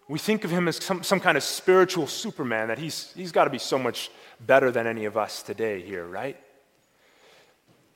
We 0.09 0.19
think 0.19 0.45
of 0.45 0.51
him 0.51 0.69
as 0.69 0.77
some, 0.77 1.03
some 1.03 1.21
kind 1.21 1.37
of 1.37 1.43
spiritual 1.43 2.07
Superman, 2.07 2.69
that 2.69 2.79
he's, 2.79 3.13
he's 3.15 3.33
got 3.33 3.45
to 3.45 3.51
be 3.51 3.59
so 3.59 3.79
much 3.79 4.11
better 4.41 4.71
than 4.71 4.87
any 4.87 5.05
of 5.05 5.17
us 5.17 5.43
today 5.43 5.83
here, 5.83 6.07
right? 6.07 6.37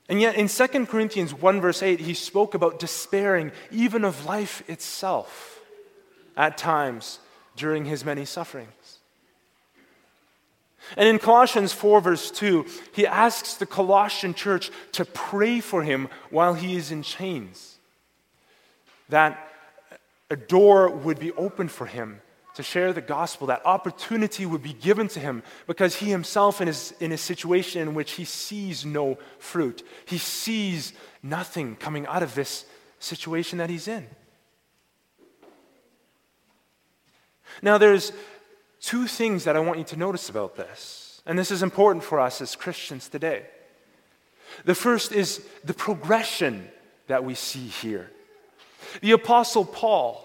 And 0.08 0.20
yet 0.20 0.34
in 0.37 0.49
2 0.49 0.87
Corinthians 0.87 1.32
1, 1.32 1.61
verse 1.61 1.82
8, 1.82 2.00
he 2.00 2.14
spoke 2.14 2.54
about 2.54 2.78
despairing 2.78 3.52
even 3.70 4.04
of 4.04 4.26
life 4.26 4.62
itself 4.68 5.53
at 6.37 6.59
times 6.59 7.19
during 7.57 7.85
his 7.85 8.05
many 8.05 8.25
sufferings. 8.25 8.99
And 10.97 11.09
in 11.09 11.19
Colossians 11.19 11.73
4, 11.73 12.00
verse 12.00 12.31
2, 12.31 12.67
he 12.93 13.07
asks 13.07 13.55
the 13.55 13.67
Colossian 13.67 14.35
church 14.35 14.71
to 14.93 15.05
pray 15.05 15.61
for 15.61 15.83
him 15.83 16.09
while 16.31 16.55
he 16.55 16.76
is 16.76 16.91
in 16.91 17.03
chains, 17.03 17.76
that 19.09 19.50
a 20.31 20.37
door 20.37 20.91
would 20.91 21.19
be 21.19 21.33
opened 21.33 21.71
for 21.71 21.87
him 21.87 22.21
to 22.55 22.62
share 22.62 22.93
the 22.93 23.00
gospel, 23.00 23.49
that 23.49 23.64
opportunity 23.67 24.47
would 24.47 24.62
be 24.62 24.73
given 24.75 25.09
to 25.09 25.19
him 25.19 25.43
because 25.67 25.97
he 25.97 26.07
himself, 26.07 26.61
is 26.61 26.95
in 27.00 27.12
a 27.12 27.19
situation 27.19 27.83
in 27.83 27.95
which 27.95 28.12
he 28.12 28.25
sees 28.25 28.85
no 28.85 29.19
fruit, 29.38 29.83
he 30.05 30.19
sees 30.19 30.93
nothing 31.23 31.76
coming 31.76 32.07
out 32.07 32.23
of 32.23 32.35
this 32.35 32.64
situation 33.00 33.59
that 33.59 33.71
he's 33.71 33.88
in. 33.88 34.07
Now, 37.64 37.78
there's 37.78 38.12
two 38.78 39.06
things 39.06 39.44
that 39.44 39.56
I 39.56 39.61
want 39.61 39.78
you 39.78 39.85
to 39.87 39.97
notice 39.97 40.28
about 40.28 40.54
this, 40.54 41.23
and 41.25 41.38
this 41.38 41.50
is 41.50 41.62
important 41.62 42.04
for 42.04 42.21
us 42.21 42.42
as 42.42 42.54
Christians 42.54 43.09
today. 43.09 43.47
The 44.66 44.75
first 44.75 45.12
is 45.12 45.42
the 45.64 45.73
progression 45.73 46.68
that 47.06 47.25
we 47.25 47.35
see 47.35 47.66
here. 47.66 48.11
The 49.00 49.12
Apostle 49.12 49.64
Paul 49.64 50.23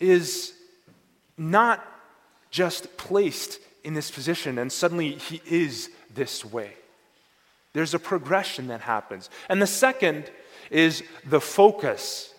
is 0.00 0.52
not 1.38 1.86
just 2.50 2.96
placed 2.96 3.60
in 3.84 3.94
this 3.94 4.10
position 4.10 4.58
and 4.58 4.72
suddenly 4.72 5.12
he 5.12 5.40
is 5.46 5.90
this 6.12 6.44
way. 6.44 6.72
There's 7.72 7.94
a 7.94 7.98
progression 8.00 8.66
that 8.66 8.80
happens. 8.80 9.30
And 9.48 9.62
the 9.62 9.66
second 9.66 10.30
is 10.70 11.04
the 11.24 11.40
focus 11.40 12.33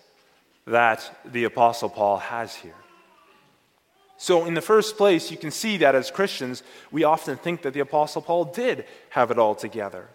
that 0.66 1.20
the 1.24 1.44
Apostle 1.44 1.88
Paul 1.88 2.18
has 2.18 2.54
here. 2.54 2.74
So, 4.18 4.46
in 4.46 4.54
the 4.54 4.62
first 4.62 4.96
place, 4.96 5.30
you 5.30 5.36
can 5.36 5.50
see 5.50 5.76
that 5.78 5.94
as 5.94 6.10
Christians, 6.10 6.62
we 6.90 7.04
often 7.04 7.36
think 7.36 7.62
that 7.62 7.74
the 7.74 7.80
Apostle 7.80 8.22
Paul 8.22 8.46
did 8.46 8.86
have 9.10 9.30
it 9.30 9.38
all 9.38 9.54
together. 9.54 10.08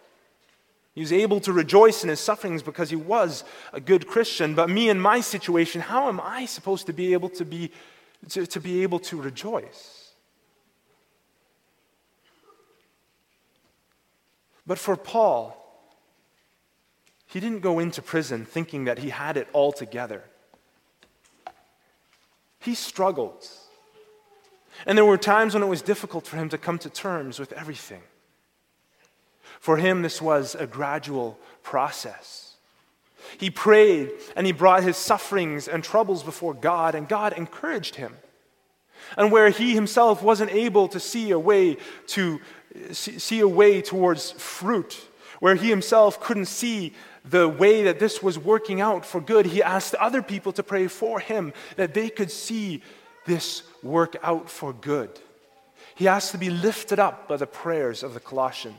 He 0.93 1.01
was 1.01 1.13
able 1.13 1.39
to 1.41 1.53
rejoice 1.53 2.03
in 2.03 2.09
his 2.09 2.19
sufferings 2.19 2.63
because 2.63 2.89
he 2.89 2.95
was 2.95 3.43
a 3.71 3.79
good 3.79 4.07
Christian. 4.07 4.55
But 4.55 4.69
me 4.69 4.89
in 4.89 4.99
my 4.99 5.21
situation, 5.21 5.81
how 5.81 6.09
am 6.09 6.19
I 6.19 6.45
supposed 6.45 6.87
to 6.87 6.93
be 6.93 7.13
able 7.13 7.29
to 7.29 7.45
be, 7.45 7.71
to, 8.29 8.45
to 8.45 8.59
be 8.59 8.83
able 8.83 8.99
to 8.99 9.21
rejoice? 9.21 10.11
But 14.67 14.79
for 14.79 14.97
Paul, 14.97 15.57
he 17.27 17.39
didn't 17.39 17.61
go 17.61 17.79
into 17.79 18.01
prison 18.01 18.45
thinking 18.45 18.85
that 18.85 18.99
he 18.99 19.09
had 19.09 19.37
it 19.37 19.47
all 19.53 19.71
together. 19.71 20.23
He 22.61 22.75
struggled. 22.75 23.47
And 24.85 24.97
there 24.97 25.05
were 25.05 25.17
times 25.17 25.53
when 25.53 25.63
it 25.63 25.67
was 25.67 25.81
difficult 25.81 26.25
for 26.25 26.37
him 26.37 26.49
to 26.49 26.57
come 26.57 26.77
to 26.79 26.89
terms 26.89 27.39
with 27.39 27.51
everything. 27.53 28.01
For 29.59 29.77
him, 29.77 30.01
this 30.01 30.21
was 30.21 30.55
a 30.55 30.65
gradual 30.65 31.37
process. 31.63 32.55
He 33.37 33.49
prayed 33.49 34.11
and 34.35 34.47
he 34.47 34.53
brought 34.53 34.83
his 34.83 34.97
sufferings 34.97 35.67
and 35.67 35.83
troubles 35.83 36.23
before 36.23 36.53
God, 36.53 36.95
and 36.95 37.07
God 37.07 37.33
encouraged 37.33 37.95
him. 37.95 38.17
And 39.17 39.31
where 39.31 39.49
he 39.49 39.73
himself 39.73 40.23
wasn't 40.23 40.51
able 40.51 40.87
to 40.89 40.99
see 40.99 41.31
a 41.31 41.39
way 41.39 41.77
to 42.07 42.39
see 42.91 43.39
a 43.39 43.47
way 43.47 43.81
towards 43.81 44.31
fruit, 44.31 44.99
where 45.39 45.55
he 45.55 45.69
himself 45.69 46.21
couldn't 46.21 46.45
see 46.45 46.93
the 47.23 47.47
way 47.47 47.83
that 47.83 47.99
this 47.99 48.21
was 48.21 48.39
working 48.39 48.81
out 48.81 49.05
for 49.05 49.21
good, 49.21 49.45
he 49.45 49.61
asked 49.61 49.95
other 49.95 50.21
people 50.21 50.51
to 50.53 50.63
pray 50.63 50.87
for 50.87 51.19
him 51.19 51.53
that 51.75 51.93
they 51.93 52.09
could 52.09 52.31
see 52.31 52.81
this 53.25 53.63
work 53.83 54.15
out 54.23 54.49
for 54.49 54.73
good. 54.73 55.19
He 55.95 56.07
asked 56.07 56.31
to 56.31 56.37
be 56.37 56.49
lifted 56.49 56.99
up 56.99 57.27
by 57.27 57.37
the 57.37 57.45
prayers 57.45 58.01
of 58.01 58.13
the 58.13 58.19
Colossians. 58.19 58.75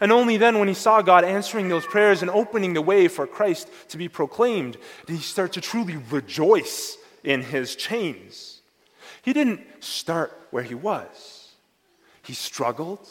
And 0.00 0.10
only 0.10 0.38
then, 0.38 0.58
when 0.58 0.68
he 0.68 0.74
saw 0.74 1.02
God 1.02 1.24
answering 1.24 1.68
those 1.68 1.84
prayers 1.84 2.22
and 2.22 2.30
opening 2.30 2.72
the 2.72 2.80
way 2.80 3.08
for 3.08 3.26
Christ 3.26 3.68
to 3.88 3.98
be 3.98 4.08
proclaimed, 4.08 4.78
did 5.06 5.16
he 5.16 5.22
start 5.22 5.52
to 5.52 5.60
truly 5.60 5.96
rejoice 6.10 6.96
in 7.24 7.42
his 7.42 7.74
chains. 7.74 8.60
He 9.22 9.32
didn't 9.32 9.60
start 9.80 10.38
where 10.50 10.62
he 10.62 10.74
was, 10.74 11.52
he 12.22 12.34
struggled, 12.34 13.08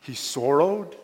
he 0.00 0.14
sorrowed. 0.14 0.96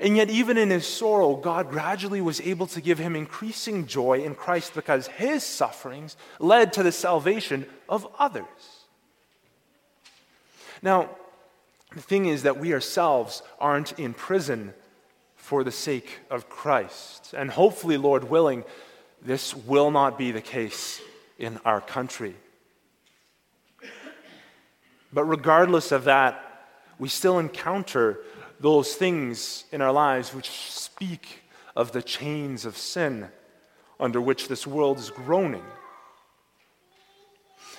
And 0.00 0.16
yet, 0.16 0.30
even 0.30 0.58
in 0.58 0.70
his 0.70 0.86
sorrow, 0.86 1.36
God 1.36 1.70
gradually 1.70 2.20
was 2.20 2.40
able 2.40 2.66
to 2.68 2.80
give 2.80 2.98
him 2.98 3.16
increasing 3.16 3.86
joy 3.86 4.22
in 4.22 4.34
Christ 4.34 4.74
because 4.74 5.06
his 5.06 5.42
sufferings 5.42 6.16
led 6.38 6.72
to 6.74 6.82
the 6.82 6.92
salvation 6.92 7.66
of 7.88 8.06
others. 8.18 8.44
Now, 10.82 11.10
the 11.94 12.02
thing 12.02 12.26
is 12.26 12.42
that 12.42 12.58
we 12.58 12.74
ourselves 12.74 13.42
aren't 13.58 13.98
in 13.98 14.12
prison 14.12 14.74
for 15.36 15.64
the 15.64 15.72
sake 15.72 16.18
of 16.30 16.48
Christ. 16.48 17.32
And 17.36 17.50
hopefully, 17.50 17.96
Lord 17.96 18.24
willing, 18.24 18.64
this 19.22 19.54
will 19.54 19.90
not 19.90 20.18
be 20.18 20.32
the 20.32 20.40
case 20.40 21.00
in 21.38 21.58
our 21.64 21.80
country. 21.80 22.34
But 25.12 25.24
regardless 25.24 25.92
of 25.92 26.04
that, 26.04 26.42
we 26.98 27.08
still 27.08 27.38
encounter 27.38 28.18
those 28.60 28.94
things 28.94 29.64
in 29.72 29.80
our 29.82 29.92
lives 29.92 30.34
which 30.34 30.50
speak 30.50 31.42
of 31.74 31.92
the 31.92 32.02
chains 32.02 32.64
of 32.64 32.76
sin 32.76 33.28
under 34.00 34.20
which 34.20 34.48
this 34.48 34.66
world 34.66 34.98
is 34.98 35.10
groaning. 35.10 35.64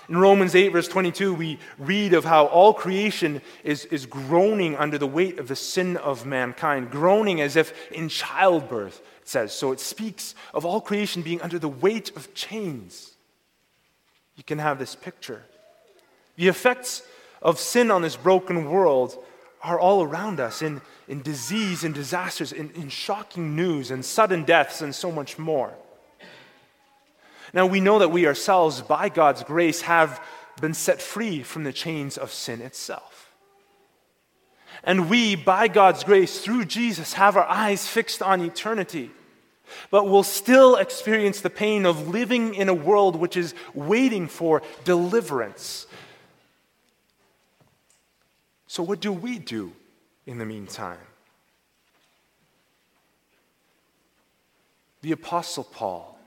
In 0.09 0.17
Romans 0.17 0.55
8, 0.55 0.69
verse 0.69 0.87
22, 0.87 1.33
we 1.33 1.59
read 1.77 2.13
of 2.13 2.23
how 2.23 2.45
all 2.45 2.73
creation 2.73 3.41
is, 3.65 3.83
is 3.85 4.05
groaning 4.05 4.75
under 4.77 4.97
the 4.97 5.07
weight 5.07 5.37
of 5.37 5.49
the 5.49 5.55
sin 5.55 5.97
of 5.97 6.25
mankind, 6.25 6.91
groaning 6.91 7.41
as 7.41 7.57
if 7.57 7.91
in 7.91 8.07
childbirth, 8.07 9.01
it 9.21 9.27
says. 9.27 9.51
So 9.51 9.73
it 9.73 9.81
speaks 9.81 10.33
of 10.53 10.65
all 10.65 10.79
creation 10.79 11.23
being 11.23 11.41
under 11.41 11.59
the 11.59 11.67
weight 11.67 12.15
of 12.15 12.33
chains. 12.33 13.15
you 14.35 14.43
can 14.43 14.59
have 14.59 14.79
this 14.79 14.95
picture. 14.95 15.43
The 16.37 16.47
effects 16.47 17.01
of 17.41 17.59
sin 17.59 17.91
on 17.91 18.01
this 18.01 18.15
broken 18.15 18.69
world 18.69 19.17
are 19.63 19.79
all 19.79 20.03
around 20.03 20.39
us 20.39 20.61
in, 20.61 20.81
in 21.07 21.21
disease 21.21 21.83
and 21.83 21.93
disasters, 21.93 22.51
in, 22.51 22.69
in 22.71 22.89
shocking 22.89 23.55
news 23.55 23.91
and 23.91 24.03
sudden 24.03 24.43
deaths, 24.43 24.81
and 24.81 24.93
so 24.93 25.11
much 25.11 25.37
more. 25.37 25.73
Now, 27.53 27.65
we 27.65 27.79
know 27.79 27.99
that 27.99 28.11
we 28.11 28.27
ourselves, 28.27 28.81
by 28.81 29.09
God's 29.09 29.43
grace, 29.43 29.81
have 29.81 30.21
been 30.61 30.73
set 30.73 31.01
free 31.01 31.43
from 31.43 31.63
the 31.63 31.73
chains 31.73 32.17
of 32.17 32.31
sin 32.31 32.61
itself. 32.61 33.31
And 34.83 35.09
we, 35.09 35.35
by 35.35 35.67
God's 35.67 36.03
grace, 36.03 36.41
through 36.41 36.65
Jesus, 36.65 37.13
have 37.13 37.35
our 37.35 37.47
eyes 37.47 37.87
fixed 37.87 38.21
on 38.21 38.41
eternity 38.41 39.11
but 39.89 40.07
will 40.07 40.23
still 40.23 40.75
experience 40.75 41.41
the 41.41 41.49
pain 41.49 41.85
of 41.85 42.09
living 42.09 42.55
in 42.55 42.69
a 42.69 42.73
world 42.73 43.15
which 43.15 43.37
is 43.37 43.53
waiting 43.73 44.27
for 44.27 44.61
deliverance. 44.83 45.86
So, 48.67 48.83
what 48.83 48.99
do 48.99 49.11
we 49.11 49.39
do 49.39 49.71
in 50.25 50.37
the 50.37 50.45
meantime? 50.45 50.99
The 55.01 55.13
Apostle 55.13 55.63
Paul 55.63 56.19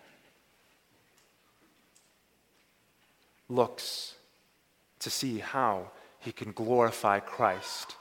looks 3.49 4.15
to 5.01 5.11
see 5.11 5.39
how 5.39 5.91
he 6.19 6.33
can 6.33 6.53
glorify 6.53 7.21
Christ 7.21 7.97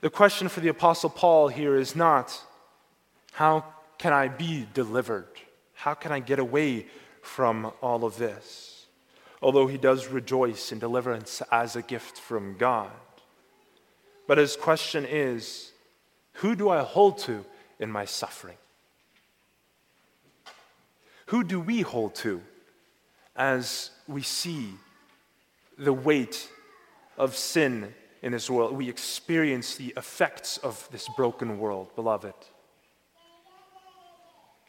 The 0.00 0.08
question 0.08 0.48
for 0.48 0.60
the 0.60 0.68
Apostle 0.68 1.10
Paul 1.10 1.48
here 1.48 1.76
is 1.76 1.94
not, 1.94 2.40
how 3.32 3.64
can 3.98 4.14
I 4.14 4.28
be 4.28 4.66
delivered? 4.72 5.28
How 5.74 5.92
can 5.92 6.10
I 6.10 6.20
get 6.20 6.38
away 6.38 6.86
from 7.20 7.70
all 7.82 8.04
of 8.04 8.16
this? 8.16 8.69
Although 9.42 9.66
he 9.66 9.78
does 9.78 10.08
rejoice 10.08 10.72
in 10.72 10.78
deliverance 10.78 11.42
as 11.50 11.76
a 11.76 11.82
gift 11.82 12.18
from 12.18 12.56
God. 12.58 12.90
But 14.26 14.38
his 14.38 14.56
question 14.56 15.06
is, 15.06 15.72
who 16.34 16.54
do 16.54 16.68
I 16.68 16.82
hold 16.82 17.18
to 17.20 17.44
in 17.78 17.90
my 17.90 18.04
suffering? 18.04 18.56
Who 21.26 21.42
do 21.44 21.60
we 21.60 21.80
hold 21.80 22.14
to 22.16 22.42
as 23.36 23.90
we 24.06 24.22
see 24.22 24.74
the 25.78 25.92
weight 25.92 26.50
of 27.16 27.34
sin 27.34 27.94
in 28.22 28.32
this 28.32 28.50
world. 28.50 28.76
We 28.76 28.88
experience 28.88 29.76
the 29.76 29.94
effects 29.96 30.58
of 30.58 30.88
this 30.92 31.08
broken 31.16 31.58
world, 31.58 31.94
beloved. 31.96 32.34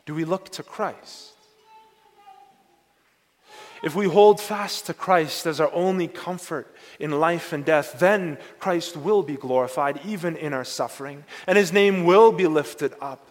Do 0.06 0.16
we 0.16 0.26
look 0.26 0.50
to 0.52 0.64
Christ? 0.64 1.34
If 3.84 3.96
we 3.96 4.06
hold 4.06 4.40
fast 4.40 4.86
to 4.86 4.94
Christ 4.94 5.46
as 5.46 5.60
our 5.60 5.72
only 5.74 6.08
comfort 6.08 6.74
in 7.00 7.20
life 7.20 7.52
and 7.52 7.66
death, 7.66 7.98
then 8.00 8.38
Christ 8.60 8.96
will 8.96 9.24
be 9.24 9.36
glorified 9.36 10.00
even 10.06 10.36
in 10.36 10.54
our 10.54 10.66
suffering, 10.66 11.24
and 11.48 11.58
his 11.58 11.74
name 11.74 12.06
will 12.06 12.32
be 12.32 12.48
lifted 12.48 12.94
up. 13.02 13.28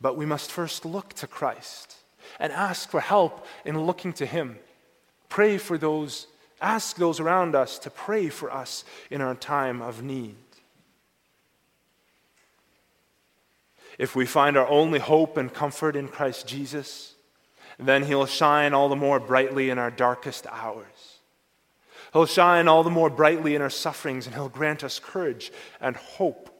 But 0.00 0.16
we 0.16 0.26
must 0.26 0.52
first 0.52 0.84
look 0.84 1.14
to 1.14 1.26
Christ 1.26 1.96
and 2.38 2.52
ask 2.52 2.90
for 2.90 3.00
help 3.00 3.46
in 3.64 3.80
looking 3.80 4.12
to 4.14 4.26
him. 4.26 4.58
Pray 5.30 5.56
for 5.56 5.78
those 5.78 6.26
Ask 6.60 6.96
those 6.96 7.20
around 7.20 7.54
us 7.54 7.78
to 7.80 7.90
pray 7.90 8.28
for 8.28 8.50
us 8.50 8.84
in 9.10 9.20
our 9.20 9.34
time 9.34 9.82
of 9.82 10.02
need. 10.02 10.36
If 13.98 14.16
we 14.16 14.26
find 14.26 14.56
our 14.56 14.68
only 14.68 14.98
hope 14.98 15.36
and 15.36 15.52
comfort 15.52 15.96
in 15.96 16.08
Christ 16.08 16.46
Jesus, 16.46 17.14
then 17.78 18.04
He'll 18.04 18.26
shine 18.26 18.74
all 18.74 18.88
the 18.88 18.96
more 18.96 19.20
brightly 19.20 19.70
in 19.70 19.78
our 19.78 19.90
darkest 19.90 20.46
hours. 20.50 20.86
He'll 22.12 22.26
shine 22.26 22.68
all 22.68 22.82
the 22.82 22.90
more 22.90 23.10
brightly 23.10 23.54
in 23.54 23.62
our 23.62 23.70
sufferings, 23.70 24.26
and 24.26 24.34
He'll 24.34 24.48
grant 24.48 24.84
us 24.84 24.98
courage 24.98 25.52
and 25.80 25.96
hope. 25.96 26.50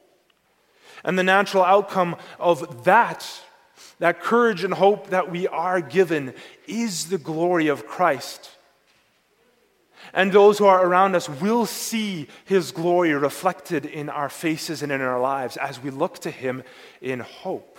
And 1.05 1.19
the 1.19 1.23
natural 1.23 1.65
outcome 1.65 2.17
of 2.39 2.85
that, 2.85 3.27
that 3.99 4.21
courage 4.21 4.65
and 4.65 4.75
hope 4.75 5.11
that 5.11 5.31
we 5.31 5.47
are 5.49 5.81
given, 5.81 6.35
is 6.67 7.09
the 7.09 7.19
glory 7.19 7.69
of 7.69 7.87
Christ 7.87 8.51
and 10.13 10.33
those 10.33 10.59
who 10.59 10.67
are 10.67 10.85
around 10.85 11.15
us 11.15 11.29
will 11.29 11.67
see 11.67 12.29
his 12.45 12.73
glory 12.73 13.13
reflected 13.13 13.85
in 13.85 14.09
our 14.09 14.29
faces 14.29 14.83
and 14.83 14.93
in 14.93 15.01
our 15.01 15.21
lives 15.21 15.57
as 15.57 15.83
we 15.83 15.91
look 15.91 16.19
to 16.21 16.31
him 16.31 16.63
in 17.01 17.21
hope. 17.21 17.76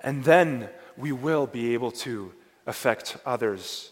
And 0.00 0.24
then 0.24 0.68
we 0.96 1.12
will 1.12 1.46
be 1.46 1.74
able 1.74 1.90
to 1.92 2.32
affect 2.66 3.16
others. 3.24 3.90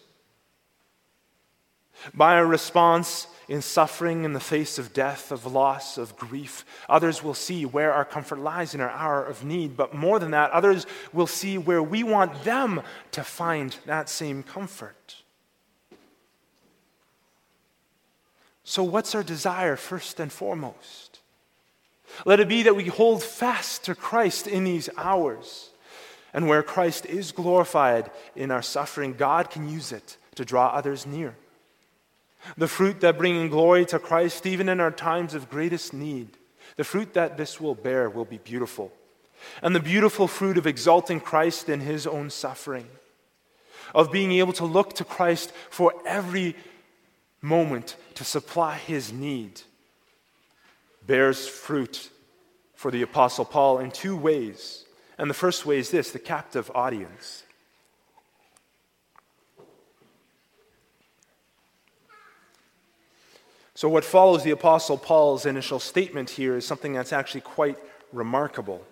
By 2.15 2.35
our 2.35 2.47
response 2.47 3.27
in 3.49 3.63
suffering 3.63 4.25
in 4.25 4.33
the 4.33 4.41
face 4.41 4.79
of 4.79 4.93
death, 4.93 5.31
of 5.31 5.47
loss, 5.47 5.99
of 5.99 6.17
grief, 6.17 6.65
others 6.89 7.23
will 7.23 7.35
see 7.35 7.65
where 7.65 7.93
our 7.93 8.05
comfort 8.05 8.39
lies 8.39 8.75
in 8.75 8.81
our 8.81 8.91
hour 8.91 9.25
of 9.25 9.45
need. 9.45 9.77
But 9.77 9.95
more 9.95 10.19
than 10.19 10.33
that, 10.33 10.51
others 10.51 10.87
will 11.13 11.27
see 11.27 11.57
where 11.57 11.83
we 11.83 12.03
want 12.03 12.45
them 12.45 12.83
to 13.13 13.23
find 13.23 13.77
that 13.87 14.09
same 14.09 14.43
comfort. 14.43 15.17
So, 18.65 18.83
what's 18.83 19.15
our 19.15 19.23
desire 19.23 19.77
first 19.77 20.19
and 20.19 20.31
foremost? 20.31 21.21
Let 22.25 22.41
it 22.41 22.49
be 22.49 22.65
that 22.65 22.75
we 22.77 22.87
hold 22.87 23.23
fast 23.23 23.85
to 23.85 23.95
Christ 23.95 24.47
in 24.47 24.65
these 24.65 24.89
hours. 24.97 25.71
And 26.33 26.49
where 26.49 26.63
Christ 26.63 27.07
is 27.07 27.33
glorified 27.33 28.11
in 28.35 28.51
our 28.51 28.63
suffering, 28.63 29.15
God 29.15 29.51
can 29.51 29.69
use 29.69 29.93
it 29.93 30.17
to 30.35 30.45
draw 30.45 30.69
others 30.69 31.07
near. 31.07 31.35
The 32.57 32.69
fruit 32.69 33.01
that 33.01 33.19
bringing 33.19 33.49
glory 33.49 33.85
to 33.87 33.99
Christ, 33.99 34.47
even 34.47 34.69
in 34.69 34.81
our 34.81 34.91
times 34.91 35.35
of 35.35 35.51
greatest 35.51 35.93
need, 35.93 36.29
the 36.77 36.85
fruit 36.85 37.15
that 37.15 37.37
this 37.37 37.61
will 37.61 37.75
bear 37.75 38.09
will 38.11 38.25
be 38.25 38.39
beautiful. 38.39 38.93
And 39.63 39.75
the 39.75 39.81
beautiful 39.81 40.29
fruit 40.29 40.59
of 40.59 40.67
exalting 40.67 41.21
Christ 41.21 41.69
in 41.69 41.81
his 41.81 42.07
own 42.07 42.31
suffering, 42.31 42.89
of 43.95 44.13
being 44.13 44.33
able 44.33 44.53
to 44.55 44.65
look 44.65 44.95
to 44.95 45.05
Christ 45.05 45.53
for 45.71 45.95
every 46.07 46.57
moment 47.41 47.97
to 48.15 48.25
supply 48.25 48.77
his 48.77 49.13
need 49.13 49.61
bears 51.07 51.47
fruit 51.47 52.11
for 52.75 52.91
the 52.91 53.03
Apostle 53.03 53.45
Paul 53.45 53.79
in 53.79 53.91
two 53.91 54.17
ways. 54.17 54.85
And 55.19 55.31
the 55.31 55.35
first 55.35 55.65
way 55.65 55.79
is 55.79 55.91
this 55.91 56.11
the 56.11 56.19
captive 56.19 56.71
audience. 56.75 57.45
So, 63.75 63.91
what 63.91 64.05
follows 64.05 64.43
the 64.43 64.53
Apostle 64.53 64.97
Paul's 64.97 65.45
initial 65.45 65.79
statement 65.79 66.31
here 66.31 66.57
is 66.57 66.67
something 66.67 66.95
that's 66.95 67.13
actually 67.13 67.43
quite 67.43 67.77
remarkable. 68.11 68.83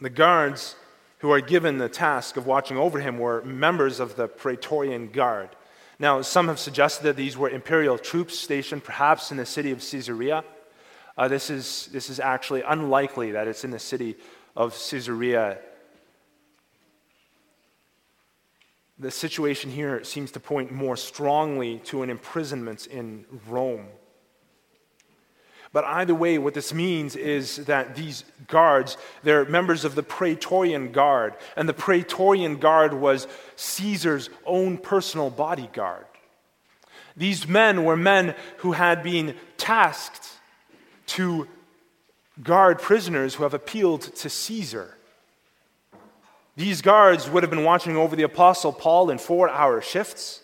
The 0.00 0.10
guards 0.10 0.76
who 1.18 1.32
are 1.32 1.40
given 1.40 1.78
the 1.78 1.88
task 1.88 2.36
of 2.36 2.46
watching 2.46 2.76
over 2.76 3.00
him 3.00 3.18
were 3.18 3.42
members 3.42 4.00
of 4.00 4.16
the 4.16 4.28
Praetorian 4.28 5.08
Guard. 5.08 5.48
Now, 5.98 6.22
some 6.22 6.48
have 6.48 6.58
suggested 6.58 7.04
that 7.04 7.16
these 7.16 7.36
were 7.36 7.48
imperial 7.48 7.98
troops 7.98 8.38
stationed 8.38 8.82
perhaps 8.82 9.30
in 9.30 9.36
the 9.36 9.46
city 9.46 9.70
of 9.70 9.78
Caesarea. 9.78 10.44
Uh, 11.16 11.28
this, 11.28 11.50
is, 11.50 11.88
this 11.92 12.10
is 12.10 12.18
actually 12.18 12.62
unlikely 12.62 13.32
that 13.32 13.46
it's 13.46 13.64
in 13.64 13.70
the 13.70 13.78
city 13.78 14.16
of 14.56 14.72
Caesarea. 14.72 15.58
The 18.98 19.10
situation 19.10 19.70
here 19.70 20.04
seems 20.04 20.30
to 20.32 20.40
point 20.40 20.70
more 20.70 20.96
strongly 20.96 21.78
to 21.84 22.02
an 22.02 22.10
imprisonment 22.10 22.86
in 22.86 23.24
Rome. 23.48 23.86
But 25.72 25.84
either 25.84 26.14
way, 26.14 26.36
what 26.36 26.52
this 26.52 26.74
means 26.74 27.16
is 27.16 27.56
that 27.64 27.96
these 27.96 28.24
guards, 28.46 28.98
they're 29.22 29.46
members 29.46 29.86
of 29.86 29.94
the 29.94 30.02
Praetorian 30.02 30.92
Guard. 30.92 31.34
And 31.56 31.66
the 31.66 31.74
Praetorian 31.74 32.58
Guard 32.58 32.92
was 32.92 33.26
Caesar's 33.56 34.28
own 34.44 34.76
personal 34.76 35.30
bodyguard. 35.30 36.04
These 37.16 37.48
men 37.48 37.84
were 37.84 37.96
men 37.96 38.34
who 38.58 38.72
had 38.72 39.02
been 39.02 39.34
tasked 39.56 40.28
to 41.06 41.48
guard 42.40 42.78
prisoners 42.80 43.34
who 43.34 43.42
have 43.42 43.54
appealed 43.54 44.02
to 44.16 44.30
Caesar. 44.30 44.96
These 46.56 46.82
guards 46.82 47.28
would 47.28 47.42
have 47.42 47.50
been 47.50 47.64
watching 47.64 47.96
over 47.96 48.14
the 48.14 48.22
Apostle 48.22 48.72
Paul 48.72 49.10
in 49.10 49.18
four 49.18 49.48
hour 49.48 49.80
shifts. 49.80 50.42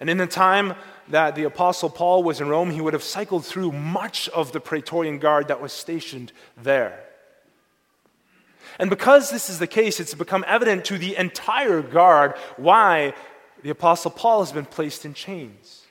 And 0.00 0.08
in 0.08 0.18
the 0.18 0.26
time 0.26 0.74
that 1.08 1.34
the 1.34 1.44
Apostle 1.44 1.90
Paul 1.90 2.22
was 2.22 2.40
in 2.40 2.48
Rome, 2.48 2.70
he 2.70 2.80
would 2.80 2.92
have 2.92 3.02
cycled 3.02 3.44
through 3.44 3.72
much 3.72 4.28
of 4.30 4.52
the 4.52 4.60
Praetorian 4.60 5.18
Guard 5.18 5.48
that 5.48 5.60
was 5.60 5.72
stationed 5.72 6.32
there. 6.56 7.04
And 8.78 8.88
because 8.88 9.30
this 9.30 9.50
is 9.50 9.58
the 9.58 9.66
case, 9.66 10.00
it's 10.00 10.14
become 10.14 10.44
evident 10.46 10.84
to 10.86 10.98
the 10.98 11.16
entire 11.16 11.82
guard 11.82 12.34
why 12.56 13.14
the 13.62 13.70
Apostle 13.70 14.10
Paul 14.10 14.40
has 14.40 14.52
been 14.52 14.64
placed 14.64 15.04
in 15.04 15.14
chains. 15.14 15.81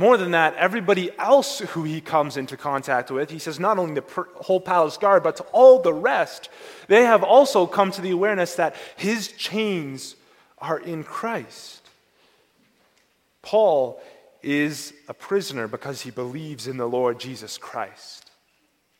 More 0.00 0.16
than 0.16 0.30
that, 0.30 0.54
everybody 0.54 1.10
else 1.18 1.58
who 1.58 1.84
he 1.84 2.00
comes 2.00 2.38
into 2.38 2.56
contact 2.56 3.10
with, 3.10 3.28
he 3.28 3.38
says 3.38 3.60
not 3.60 3.78
only 3.78 3.92
the 3.92 4.00
per- 4.00 4.28
whole 4.36 4.58
palace 4.58 4.96
guard, 4.96 5.22
but 5.22 5.36
to 5.36 5.42
all 5.52 5.82
the 5.82 5.92
rest, 5.92 6.48
they 6.86 7.02
have 7.02 7.22
also 7.22 7.66
come 7.66 7.90
to 7.90 8.00
the 8.00 8.12
awareness 8.12 8.54
that 8.54 8.74
his 8.96 9.28
chains 9.28 10.16
are 10.56 10.78
in 10.78 11.04
Christ. 11.04 11.86
Paul 13.42 14.00
is 14.42 14.94
a 15.06 15.12
prisoner 15.12 15.68
because 15.68 16.00
he 16.00 16.10
believes 16.10 16.66
in 16.66 16.78
the 16.78 16.88
Lord 16.88 17.20
Jesus 17.20 17.58
Christ. 17.58 18.30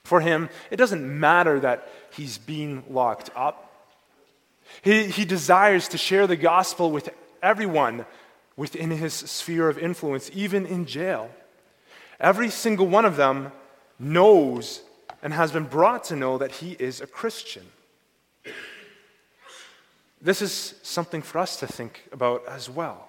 For 0.05 0.21
him, 0.21 0.51
it 0.71 0.77
doesn't 0.77 1.19
matter 1.19 1.61
that 1.61 1.89
he's 2.13 2.37
being 2.37 2.85
locked 2.91 3.31
up. 3.35 3.73
He, 4.83 5.05
he 5.05 5.25
desires 5.25 5.89
to 5.89 5.97
share 5.97 6.27
the 6.27 6.37
gospel 6.37 6.91
with 6.91 7.09
everyone 7.43 8.05
within 8.57 8.91
his 8.91 9.15
sphere 9.15 9.69
of 9.69 9.79
influence, 9.79 10.31
even 10.35 10.67
in 10.67 10.87
jail. 10.87 11.31
Every 12.19 12.51
single 12.51 12.87
one 12.87 13.05
of 13.05 13.17
them 13.17 13.53
knows 13.99 14.83
and 15.23 15.33
has 15.33 15.53
been 15.53 15.65
brought 15.65 16.05
to 16.05 16.17
know 16.17 16.39
that 16.39 16.53
he 16.53 16.73
is 16.73 17.01
a 17.01 17.07
Christian. 17.07 17.67
This 20.21 20.43
is 20.43 20.75
something 20.83 21.23
for 21.23 21.39
us 21.39 21.57
to 21.61 21.67
think 21.67 22.09
about 22.13 22.47
as 22.47 22.69
well. 22.69 23.09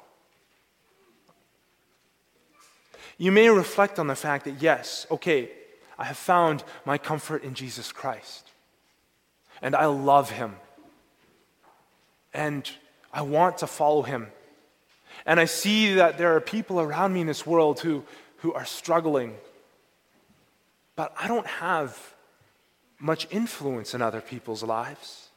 You 3.17 3.31
may 3.31 3.49
reflect 3.49 3.99
on 3.99 4.07
the 4.07 4.15
fact 4.15 4.45
that, 4.45 4.61
yes, 4.61 5.05
okay, 5.11 5.51
I 5.99 6.05
have 6.05 6.17
found 6.17 6.63
my 6.85 6.97
comfort 6.97 7.43
in 7.43 7.53
Jesus 7.53 7.91
Christ, 7.91 8.49
and 9.61 9.75
I 9.75 9.85
love 9.85 10.31
him, 10.31 10.55
and 12.33 12.69
I 13.13 13.21
want 13.21 13.59
to 13.59 13.67
follow 13.67 14.01
him. 14.01 14.31
And 15.25 15.39
I 15.39 15.45
see 15.45 15.95
that 15.95 16.17
there 16.17 16.35
are 16.35 16.41
people 16.41 16.79
around 16.79 17.13
me 17.13 17.21
in 17.21 17.27
this 17.27 17.45
world 17.45 17.79
who, 17.79 18.03
who 18.37 18.53
are 18.53 18.65
struggling, 18.65 19.35
but 20.95 21.13
I 21.19 21.27
don't 21.27 21.47
have 21.47 21.97
much 22.99 23.27
influence 23.31 23.93
in 23.93 24.01
other 24.01 24.21
people's 24.21 24.63
lives. 24.63 25.29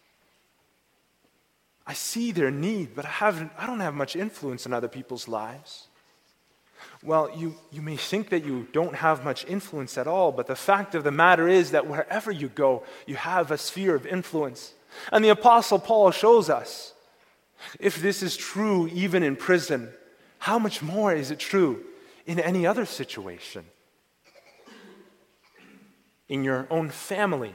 I 1.86 1.92
see 1.92 2.32
their 2.32 2.50
need, 2.50 2.94
but 2.94 3.04
I, 3.04 3.10
haven't, 3.10 3.52
I 3.58 3.66
don't 3.66 3.80
have 3.80 3.94
much 3.94 4.16
influence 4.16 4.64
in 4.64 4.72
other 4.72 4.88
people's 4.88 5.28
lives. 5.28 5.88
Well, 7.02 7.30
you, 7.36 7.54
you 7.70 7.82
may 7.82 7.96
think 7.96 8.30
that 8.30 8.44
you 8.44 8.66
don't 8.72 8.94
have 8.94 9.24
much 9.24 9.44
influence 9.46 9.98
at 9.98 10.06
all, 10.06 10.32
but 10.32 10.46
the 10.46 10.56
fact 10.56 10.94
of 10.94 11.04
the 11.04 11.10
matter 11.10 11.46
is 11.46 11.72
that 11.72 11.86
wherever 11.86 12.30
you 12.30 12.48
go, 12.48 12.84
you 13.06 13.16
have 13.16 13.50
a 13.50 13.58
sphere 13.58 13.94
of 13.94 14.06
influence. 14.06 14.72
And 15.12 15.24
the 15.24 15.28
Apostle 15.30 15.78
Paul 15.78 16.10
shows 16.10 16.48
us 16.48 16.93
if 17.79 18.00
this 18.00 18.22
is 18.22 18.37
true 18.37 18.88
even 18.88 19.22
in 19.22 19.37
prison, 19.37 19.90
how 20.38 20.59
much 20.59 20.83
more 20.83 21.12
is 21.12 21.31
it 21.31 21.38
true 21.38 21.85
in 22.27 22.38
any 22.38 22.66
other 22.66 22.85
situation? 22.85 23.64
In 26.29 26.44
your 26.44 26.66
own 26.70 26.88
family, 26.90 27.55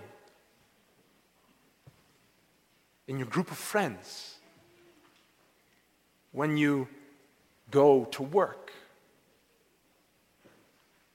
in 3.07 3.17
your 3.17 3.27
group 3.27 3.51
of 3.51 3.57
friends, 3.57 4.35
when 6.31 6.57
you 6.57 6.87
go 7.71 8.05
to 8.05 8.23
work, 8.23 8.71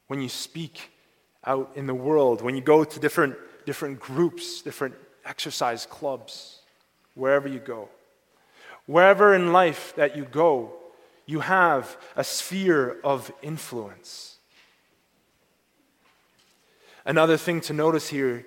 when 0.09 0.21
you 0.21 0.29
speak 0.29 0.91
out 1.47 1.71
in 1.75 1.87
the 1.87 1.95
world, 1.95 2.43
when 2.43 2.55
you 2.55 2.61
go 2.61 2.85
to 2.85 3.01
different, 3.01 3.37
different 3.67 4.01
groups, 4.01 4.63
different 4.63 4.95
exercise 5.25 5.87
clubs, 5.87 6.61
wherever 7.15 7.49
you 7.49 7.59
go. 7.59 7.89
Wherever 8.87 9.35
in 9.35 9.53
life 9.53 9.95
that 9.97 10.17
you 10.17 10.25
go, 10.25 10.73
you 11.27 11.41
have 11.41 11.97
a 12.17 12.25
sphere 12.25 12.99
of 13.03 13.33
influence. 13.43 14.37
Another 17.07 17.37
thing 17.37 17.61
to 17.63 17.73
notice 17.73 18.09
here 18.09 18.47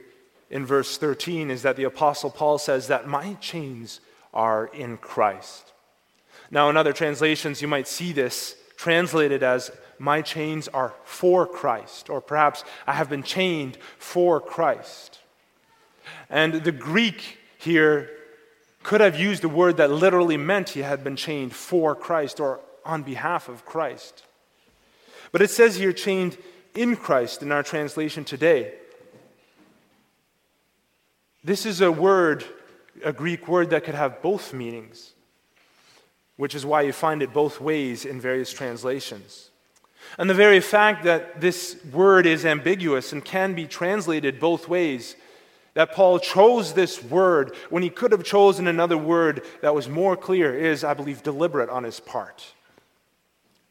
in 0.49 0.65
verse 0.65 0.97
13 0.97 1.51
is 1.51 1.63
that 1.63 1.75
the 1.75 1.83
Apostle 1.83 2.29
Paul 2.29 2.57
says 2.57 2.87
that 2.87 3.07
my 3.07 3.33
chains 3.35 3.99
are 4.33 4.67
in 4.67 4.97
Christ. 4.97 5.73
Now, 6.49 6.69
in 6.69 6.77
other 6.77 6.93
translations, 6.93 7.61
you 7.61 7.67
might 7.67 7.87
see 7.87 8.13
this 8.13 8.55
translated 8.77 9.43
as 9.43 9.71
my 9.99 10.21
chains 10.21 10.67
are 10.67 10.93
for 11.03 11.47
Christ, 11.47 12.09
or 12.09 12.21
perhaps 12.21 12.63
I 12.85 12.93
have 12.93 13.09
been 13.09 13.23
chained 13.23 13.77
for 13.97 14.39
Christ. 14.39 15.19
And 16.29 16.53
the 16.53 16.71
Greek 16.71 17.39
here 17.57 18.09
could 18.87 19.01
have 19.01 19.19
used 19.19 19.43
a 19.43 19.49
word 19.49 19.75
that 19.75 19.91
literally 19.91 20.37
meant 20.37 20.69
he 20.69 20.79
had 20.79 21.03
been 21.03 21.17
chained 21.17 21.53
for 21.53 21.93
Christ 21.93 22.39
or 22.39 22.61
on 22.85 23.03
behalf 23.03 23.49
of 23.49 23.65
Christ. 23.65 24.23
But 25.33 25.41
it 25.41 25.49
says 25.49 25.75
here 25.75 25.91
chained 25.91 26.37
in 26.73 26.95
Christ 26.95 27.41
in 27.41 27.51
our 27.51 27.63
translation 27.63 28.23
today. 28.23 28.75
This 31.43 31.65
is 31.65 31.81
a 31.81 31.91
word, 31.91 32.45
a 33.03 33.11
Greek 33.11 33.49
word 33.49 33.71
that 33.71 33.83
could 33.83 33.93
have 33.93 34.21
both 34.21 34.53
meanings, 34.53 35.11
which 36.37 36.55
is 36.55 36.65
why 36.65 36.83
you 36.83 36.93
find 36.93 37.21
it 37.21 37.33
both 37.33 37.59
ways 37.59 38.05
in 38.05 38.21
various 38.21 38.53
translations. 38.53 39.49
And 40.17 40.29
the 40.29 40.33
very 40.33 40.61
fact 40.61 41.03
that 41.03 41.41
this 41.41 41.75
word 41.91 42.25
is 42.25 42.45
ambiguous 42.45 43.11
and 43.11 43.25
can 43.25 43.53
be 43.53 43.67
translated 43.67 44.39
both 44.39 44.69
ways, 44.69 45.17
that 45.77 45.91
Paul 45.91 46.17
chose 46.17 46.73
this 46.73 47.03
word 47.03 47.55
when 47.69 47.83
he 47.83 47.91
could 47.91 48.11
have 48.11 48.23
chosen 48.23 48.65
another 48.65 48.97
word 48.97 49.43
that 49.61 49.75
was 49.75 49.87
more 49.87 50.17
clear, 50.17 50.57
is, 50.57 50.83
I 50.83 50.95
believe, 50.95 51.21
deliberate 51.21 51.69
on 51.69 51.83
his 51.83 51.99
part. 51.99 52.43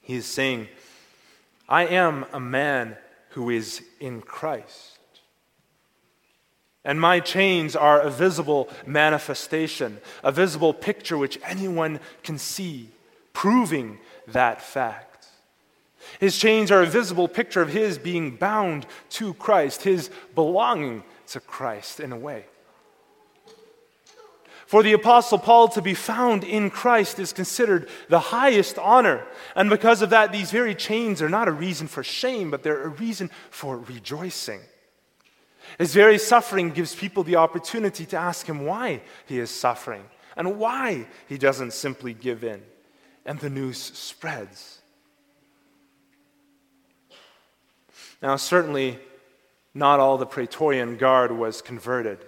He 0.03 0.15
is 0.15 0.25
saying, 0.25 0.69
I 1.69 1.85
am 1.87 2.25
a 2.33 2.39
man 2.39 2.97
who 3.31 3.51
is 3.51 3.83
in 3.99 4.21
Christ. 4.21 5.01
And 6.85 7.01
my 7.01 7.19
chains 7.19 7.75
are 7.75 8.01
a 8.01 8.09
visible 8.09 8.69
manifestation, 8.87 9.99
a 10.23 10.31
visible 10.31 10.73
picture 10.73 11.19
which 11.19 11.41
anyone 11.43 11.99
can 12.23 12.39
see, 12.39 12.89
proving 13.33 13.99
that 14.29 14.63
fact. 14.63 15.27
His 16.21 16.39
chains 16.39 16.71
are 16.71 16.83
a 16.83 16.87
visible 16.87 17.27
picture 17.27 17.63
of 17.63 17.71
his 17.71 17.99
being 17.99 18.37
bound 18.37 18.87
to 19.11 19.35
Christ, 19.35 19.83
his 19.83 20.09
belonging 20.37 21.03
to 21.29 21.41
Christ 21.41 22.01
in 22.01 22.13
a 22.13 22.17
way. 22.17 22.47
For 24.67 24.83
the 24.83 24.95
Apostle 24.95 25.39
Paul 25.39 25.69
to 25.69 25.83
be 25.83 25.95
found 25.95 26.43
in 26.43 26.71
Christ 26.71 27.21
is 27.21 27.33
considered 27.33 27.89
the 28.09 28.19
highest 28.19 28.79
honor. 28.79 29.25
And 29.55 29.71
because 29.71 30.03
of 30.03 30.11
that, 30.11 30.33
these 30.33 30.51
very 30.51 30.75
chains 30.75 31.23
are 31.23 31.29
not 31.29 31.47
a 31.47 31.53
reason 31.53 31.87
for 31.87 32.03
shame, 32.03 32.51
but 32.51 32.65
they're 32.65 32.83
a 32.83 32.89
reason 32.89 33.31
for 33.51 33.79
rejoicing. 33.79 34.61
His 35.79 35.95
very 35.95 36.19
suffering 36.19 36.71
gives 36.71 36.97
people 36.97 37.23
the 37.23 37.37
opportunity 37.37 38.07
to 38.07 38.17
ask 38.17 38.47
him 38.47 38.65
why 38.65 39.03
he 39.27 39.39
is 39.39 39.51
suffering 39.51 40.05
and 40.37 40.59
why 40.59 41.07
he 41.29 41.39
doesn't 41.39 41.73
simply 41.73 42.13
give 42.13 42.43
in. 42.43 42.63
And 43.25 43.39
the 43.39 43.51
news 43.51 43.79
spreads. 43.79 44.81
Now, 48.21 48.37
certainly, 48.37 48.99
not 49.77 50.01
all 50.01 50.19
the 50.19 50.27
Praetorian 50.27 50.97
Guard 50.97 51.31
was 51.31 51.63
converted, 51.63 52.19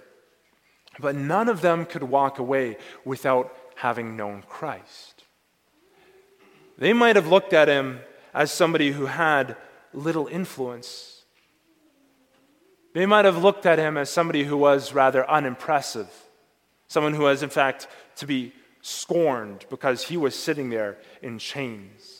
but 0.99 1.15
none 1.15 1.49
of 1.49 1.61
them 1.61 1.85
could 1.85 2.03
walk 2.03 2.39
away 2.39 2.77
without 3.03 3.55
having 3.75 4.15
known 4.15 4.43
Christ. 4.47 5.23
They 6.77 6.93
might 6.93 7.15
have 7.15 7.27
looked 7.27 7.53
at 7.53 7.67
him 7.67 7.99
as 8.33 8.51
somebody 8.51 8.91
who 8.91 9.07
had 9.07 9.57
little 9.93 10.27
influence 10.27 11.19
they 12.93 13.05
might 13.05 13.25
have 13.25 13.41
looked 13.41 13.65
at 13.65 13.79
him 13.79 13.97
as 13.97 14.09
somebody 14.09 14.43
who 14.43 14.57
was 14.57 14.93
rather 14.93 15.29
unimpressive, 15.29 16.09
someone 16.87 17.13
who 17.13 17.23
was, 17.23 17.43
in 17.43 17.49
fact, 17.49 17.87
to 18.17 18.25
be 18.25 18.53
scorned 18.81 19.65
because 19.69 20.03
he 20.03 20.17
was 20.17 20.35
sitting 20.35 20.69
there 20.69 20.97
in 21.21 21.37
chains. 21.37 22.18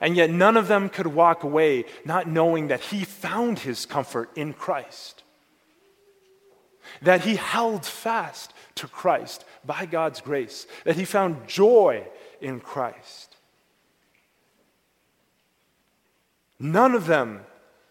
And 0.00 0.16
yet, 0.16 0.30
none 0.30 0.56
of 0.56 0.68
them 0.68 0.88
could 0.88 1.06
walk 1.06 1.44
away 1.44 1.84
not 2.04 2.28
knowing 2.28 2.68
that 2.68 2.80
he 2.80 3.04
found 3.04 3.60
his 3.60 3.86
comfort 3.86 4.30
in 4.36 4.52
Christ, 4.52 5.22
that 7.02 7.22
he 7.22 7.36
held 7.36 7.86
fast 7.86 8.52
to 8.76 8.88
Christ 8.88 9.44
by 9.64 9.86
God's 9.86 10.20
grace, 10.20 10.66
that 10.84 10.96
he 10.96 11.04
found 11.04 11.46
joy 11.48 12.06
in 12.40 12.60
Christ. 12.60 13.36
None 16.58 16.94
of 16.94 17.06
them 17.06 17.40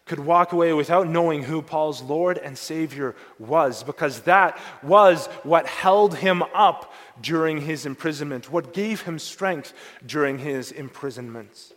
could 0.05 0.19
walk 0.19 0.51
away 0.51 0.73
without 0.73 1.07
knowing 1.07 1.43
who 1.43 1.61
Paul's 1.61 2.01
Lord 2.01 2.37
and 2.37 2.57
Savior 2.57 3.15
was, 3.39 3.83
because 3.83 4.21
that 4.21 4.59
was 4.81 5.27
what 5.43 5.65
held 5.65 6.17
him 6.17 6.43
up 6.53 6.93
during 7.21 7.61
his 7.61 7.85
imprisonment, 7.85 8.51
what 8.51 8.73
gave 8.73 9.01
him 9.01 9.17
strength 9.17 9.73
during 10.05 10.39
his 10.39 10.71
imprisonment. 10.71 11.73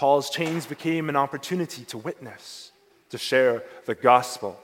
Paul's 0.00 0.30
chains 0.30 0.64
became 0.64 1.10
an 1.10 1.16
opportunity 1.16 1.84
to 1.84 1.98
witness, 1.98 2.72
to 3.10 3.18
share 3.18 3.62
the 3.84 3.94
gospel. 3.94 4.58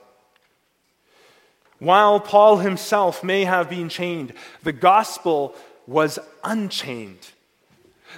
While 1.77 2.19
Paul 2.19 2.57
himself 2.57 3.23
may 3.23 3.43
have 3.43 3.69
been 3.69 3.87
chained, 3.87 4.33
the 4.63 4.73
gospel 4.73 5.53
was 5.85 6.17
unchained. 6.43 7.19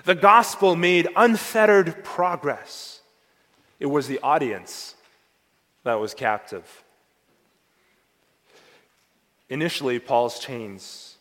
The 0.05 0.15
gospel 0.15 0.77
made 0.77 1.09
unfettered 1.13 2.05
progress. 2.05 3.01
It 3.81 3.87
was 3.87 4.07
the 4.07 4.21
audience 4.23 4.95
that 5.83 5.95
was 5.95 6.13
captive. 6.13 6.85
Initially, 9.49 9.99
Paul's 9.99 10.39
chains 10.39 11.17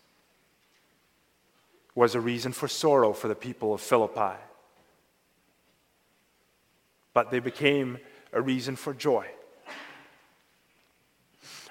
was 1.96 2.14
a 2.14 2.20
reason 2.20 2.52
for 2.52 2.68
sorrow 2.68 3.12
for 3.12 3.26
the 3.26 3.34
people 3.34 3.74
of 3.74 3.80
Philippi, 3.80 4.36
but 7.18 7.32
they 7.32 7.40
became 7.40 7.98
a 8.32 8.40
reason 8.40 8.76
for 8.76 8.94
joy. 8.94 9.26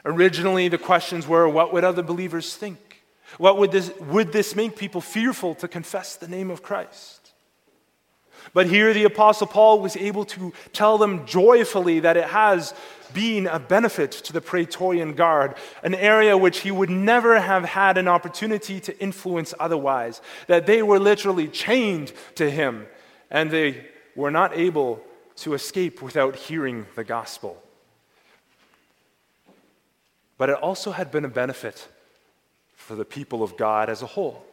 Originally, 0.04 0.68
the 0.68 0.78
questions 0.78 1.26
were 1.26 1.48
what 1.48 1.72
would 1.72 1.86
other 1.86 2.04
believers 2.04 2.54
think? 2.54 3.02
What 3.38 3.58
would 3.58 3.72
this, 3.72 3.90
would 3.98 4.34
this 4.34 4.58
make 4.58 4.76
people 4.76 5.00
fearful 5.00 5.56
to 5.56 5.70
confess 5.70 6.18
the 6.18 6.28
name 6.28 6.52
of 6.52 6.62
Christ? 6.62 7.32
But 8.54 8.68
here 8.68 8.94
the 8.94 9.06
Apostle 9.06 9.48
Paul 9.48 9.80
was 9.80 9.96
able 9.96 10.26
to 10.26 10.52
tell 10.74 10.98
them 10.98 11.26
joyfully 11.26 12.02
that 12.02 12.18
it 12.18 12.26
has 12.26 12.74
been 13.14 13.48
a 13.48 13.58
benefit 13.58 14.12
to 14.12 14.34
the 14.34 14.42
Praetorian 14.42 15.14
Guard, 15.14 15.56
an 15.82 15.96
area 15.96 16.38
which 16.38 16.60
he 16.60 16.72
would 16.72 16.90
never 16.90 17.40
have 17.40 17.64
had 17.64 17.98
an 17.98 18.10
opportunity 18.10 18.82
to 18.82 19.00
influence 19.00 19.54
otherwise, 19.62 20.20
that 20.48 20.66
they 20.66 20.84
were 20.84 21.00
literally 21.00 21.48
chained 21.48 22.12
to 22.36 22.52
him 22.52 22.86
and 23.32 23.50
they 23.50 23.88
were 24.14 24.32
not 24.32 24.54
able 24.54 25.02
to 25.38 25.54
escape 25.54 26.02
without 26.02 26.36
hearing 26.36 26.86
the 26.96 27.04
gospel. 27.04 27.62
But 30.38 30.50
it 30.50 30.56
also 30.56 30.92
had 30.92 31.12
been 31.12 31.26
a 31.26 31.30
benefit 31.30 31.88
for 32.76 32.96
the 32.96 33.06
people 33.06 33.44
of 33.44 33.58
God 33.58 33.90
as 33.90 34.02
a 34.02 34.08
whole. 34.08 34.44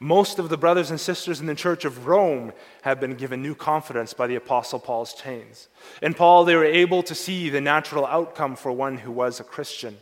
Most 0.00 0.38
of 0.38 0.48
the 0.48 0.56
brothers 0.56 0.90
and 0.90 1.00
sisters 1.00 1.40
in 1.40 1.46
the 1.46 1.54
church 1.54 1.84
of 1.84 2.06
Rome 2.06 2.52
have 2.82 3.00
been 3.00 3.14
given 3.14 3.42
new 3.42 3.54
confidence 3.54 4.14
by 4.14 4.26
the 4.26 4.36
Apostle 4.36 4.78
Paul's 4.78 5.14
chains. 5.14 5.68
In 6.00 6.14
Paul, 6.14 6.44
they 6.44 6.56
were 6.56 6.64
able 6.64 7.02
to 7.04 7.14
see 7.14 7.50
the 7.50 7.60
natural 7.60 8.06
outcome 8.06 8.56
for 8.56 8.72
one 8.72 8.98
who 8.98 9.12
was 9.12 9.38
a 9.38 9.44
Christian. 9.44 9.98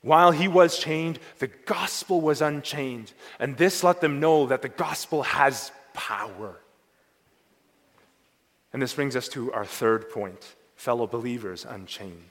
While 0.00 0.32
he 0.32 0.48
was 0.48 0.78
chained, 0.78 1.18
the 1.38 1.48
gospel 1.48 2.20
was 2.20 2.40
unchained. 2.40 3.12
And 3.38 3.56
this 3.56 3.84
let 3.84 4.00
them 4.00 4.20
know 4.20 4.46
that 4.46 4.62
the 4.62 4.68
gospel 4.68 5.22
has 5.22 5.70
power. 5.92 6.61
And 8.72 8.80
this 8.80 8.94
brings 8.94 9.16
us 9.16 9.28
to 9.28 9.52
our 9.52 9.64
third 9.64 10.10
point 10.10 10.54
fellow 10.76 11.06
believers 11.06 11.64
unchained. 11.68 12.30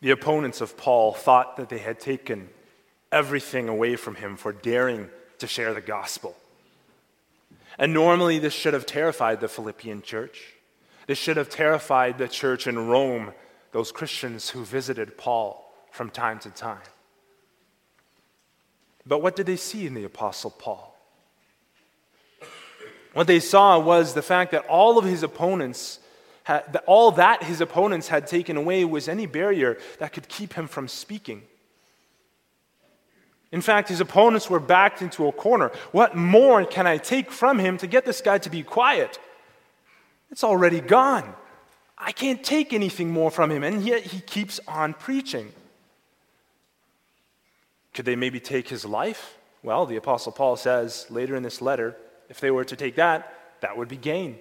The 0.00 0.10
opponents 0.10 0.60
of 0.60 0.76
Paul 0.76 1.12
thought 1.12 1.56
that 1.56 1.68
they 1.68 1.78
had 1.78 1.98
taken 1.98 2.50
everything 3.10 3.68
away 3.68 3.96
from 3.96 4.14
him 4.14 4.36
for 4.36 4.52
daring 4.52 5.08
to 5.38 5.46
share 5.46 5.74
the 5.74 5.80
gospel. 5.80 6.36
And 7.78 7.92
normally, 7.92 8.38
this 8.38 8.54
should 8.54 8.74
have 8.74 8.86
terrified 8.86 9.40
the 9.40 9.48
Philippian 9.48 10.02
church. 10.02 10.54
This 11.06 11.18
should 11.18 11.36
have 11.36 11.48
terrified 11.48 12.18
the 12.18 12.28
church 12.28 12.66
in 12.66 12.88
Rome, 12.88 13.32
those 13.72 13.92
Christians 13.92 14.50
who 14.50 14.64
visited 14.64 15.16
Paul 15.16 15.72
from 15.90 16.10
time 16.10 16.38
to 16.40 16.50
time. 16.50 16.78
But 19.08 19.22
what 19.22 19.34
did 19.34 19.46
they 19.46 19.56
see 19.56 19.86
in 19.86 19.94
the 19.94 20.04
Apostle 20.04 20.50
Paul? 20.50 20.94
What 23.14 23.26
they 23.26 23.40
saw 23.40 23.78
was 23.78 24.12
the 24.12 24.22
fact 24.22 24.52
that 24.52 24.66
all 24.66 24.98
of 24.98 25.04
his 25.04 25.22
opponents 25.22 25.98
had, 26.44 26.80
all 26.86 27.10
that 27.12 27.42
his 27.42 27.60
opponents 27.60 28.08
had 28.08 28.26
taken 28.26 28.56
away 28.56 28.84
was 28.84 29.08
any 29.08 29.26
barrier 29.26 29.78
that 29.98 30.12
could 30.12 30.28
keep 30.28 30.52
him 30.52 30.68
from 30.68 30.88
speaking. 30.88 31.42
In 33.50 33.62
fact, 33.62 33.88
his 33.88 34.00
opponents 34.00 34.50
were 34.50 34.60
backed 34.60 35.00
into 35.00 35.26
a 35.26 35.32
corner. 35.32 35.72
What 35.90 36.14
more 36.14 36.66
can 36.66 36.86
I 36.86 36.98
take 36.98 37.32
from 37.32 37.58
him 37.58 37.78
to 37.78 37.86
get 37.86 38.04
this 38.04 38.20
guy 38.20 38.36
to 38.38 38.50
be 38.50 38.62
quiet? 38.62 39.18
It's 40.30 40.44
already 40.44 40.82
gone. 40.82 41.34
I 41.96 42.12
can't 42.12 42.44
take 42.44 42.74
anything 42.74 43.10
more 43.10 43.30
from 43.30 43.50
him, 43.50 43.64
and 43.64 43.82
yet 43.82 44.02
he 44.02 44.20
keeps 44.20 44.60
on 44.68 44.92
preaching. 44.92 45.52
Could 47.98 48.04
they 48.04 48.14
maybe 48.14 48.38
take 48.38 48.68
his 48.68 48.84
life? 48.84 49.36
Well, 49.64 49.84
the 49.84 49.96
Apostle 49.96 50.30
Paul 50.30 50.54
says 50.54 51.08
later 51.10 51.34
in 51.34 51.42
this 51.42 51.60
letter 51.60 51.96
if 52.28 52.38
they 52.38 52.52
were 52.52 52.64
to 52.64 52.76
take 52.76 52.94
that, 52.94 53.34
that 53.60 53.76
would 53.76 53.88
be 53.88 53.96
gain. 53.96 54.38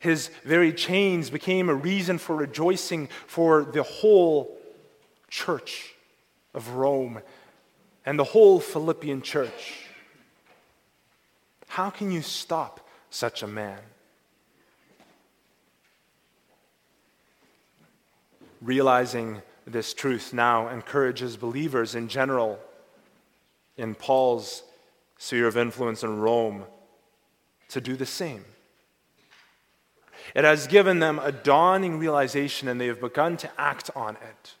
His 0.00 0.26
very 0.42 0.72
chains 0.72 1.30
became 1.30 1.68
a 1.68 1.74
reason 1.74 2.18
for 2.18 2.34
rejoicing 2.34 3.06
for 3.28 3.62
the 3.64 3.84
whole 3.84 4.58
church 5.28 5.94
of 6.52 6.70
Rome 6.70 7.20
and 8.04 8.18
the 8.18 8.24
whole 8.24 8.58
Philippian 8.58 9.22
church. 9.22 9.86
How 11.68 11.90
can 11.90 12.10
you 12.10 12.22
stop 12.22 12.80
such 13.10 13.44
a 13.44 13.46
man? 13.46 13.78
Realizing 18.60 19.42
this 19.66 19.94
truth 19.94 20.32
now 20.32 20.68
encourages 20.68 21.36
believers 21.36 21.94
in 21.94 22.08
general 22.08 22.58
in 23.76 23.94
Paul's 23.94 24.62
sphere 25.18 25.46
of 25.46 25.56
influence 25.56 26.02
in 26.02 26.20
Rome 26.20 26.64
to 27.68 27.80
do 27.80 27.96
the 27.96 28.06
same. 28.06 28.44
It 30.34 30.44
has 30.44 30.66
given 30.66 31.00
them 31.00 31.18
a 31.18 31.32
dawning 31.32 31.98
realization, 31.98 32.68
and 32.68 32.80
they 32.80 32.86
have 32.86 33.00
begun 33.00 33.36
to 33.38 33.50
act 33.58 33.90
on 33.94 34.16
it. 34.16 34.54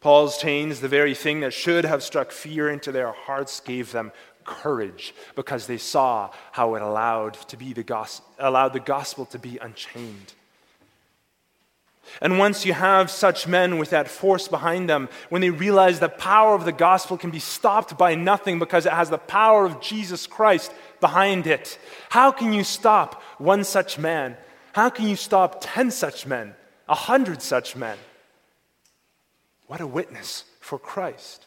Paul's 0.00 0.36
chains, 0.38 0.80
the 0.80 0.88
very 0.88 1.14
thing 1.14 1.40
that 1.40 1.52
should 1.52 1.84
have 1.84 2.02
struck 2.02 2.32
fear 2.32 2.68
into 2.68 2.92
their 2.92 3.12
hearts, 3.12 3.60
gave 3.60 3.92
them 3.92 4.12
courage 4.44 5.14
because 5.36 5.66
they 5.66 5.78
saw 5.78 6.30
how 6.50 6.74
it 6.74 6.82
allowed, 6.82 7.34
to 7.48 7.56
be 7.56 7.72
the 7.72 7.84
gospel, 7.84 8.26
allowed 8.38 8.72
the 8.72 8.80
gospel 8.80 9.24
to 9.26 9.38
be 9.38 9.58
unchained. 9.58 10.34
And 12.20 12.38
once 12.38 12.66
you 12.66 12.72
have 12.72 13.10
such 13.10 13.46
men 13.46 13.78
with 13.78 13.90
that 13.90 14.08
force 14.08 14.48
behind 14.48 14.88
them, 14.88 15.08
when 15.28 15.40
they 15.40 15.50
realize 15.50 16.00
the 16.00 16.08
power 16.08 16.54
of 16.54 16.64
the 16.64 16.72
gospel 16.72 17.16
can 17.16 17.30
be 17.30 17.38
stopped 17.38 17.96
by 17.96 18.14
nothing 18.14 18.58
because 18.58 18.86
it 18.86 18.92
has 18.92 19.08
the 19.10 19.18
power 19.18 19.64
of 19.64 19.80
Jesus 19.80 20.26
Christ 20.26 20.72
behind 21.00 21.46
it, 21.46 21.78
how 22.10 22.32
can 22.32 22.52
you 22.52 22.64
stop 22.64 23.22
one 23.38 23.64
such 23.64 23.98
man? 23.98 24.36
How 24.72 24.90
can 24.90 25.08
you 25.08 25.16
stop 25.16 25.58
10 25.60 25.90
such 25.90 26.26
men, 26.26 26.54
a 26.88 26.94
100 26.94 27.40
such 27.40 27.76
men? 27.76 27.98
What 29.66 29.80
a 29.80 29.86
witness 29.86 30.44
for 30.60 30.78
Christ. 30.78 31.46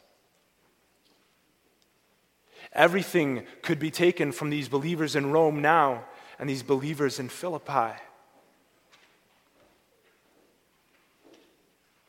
Everything 2.73 3.45
could 3.61 3.79
be 3.79 3.91
taken 3.91 4.31
from 4.31 4.49
these 4.49 4.67
believers 4.67 5.15
in 5.15 5.31
Rome 5.31 5.61
now 5.61 6.05
and 6.39 6.49
these 6.49 6.63
believers 6.63 7.19
in 7.19 7.29
Philippi. 7.29 7.93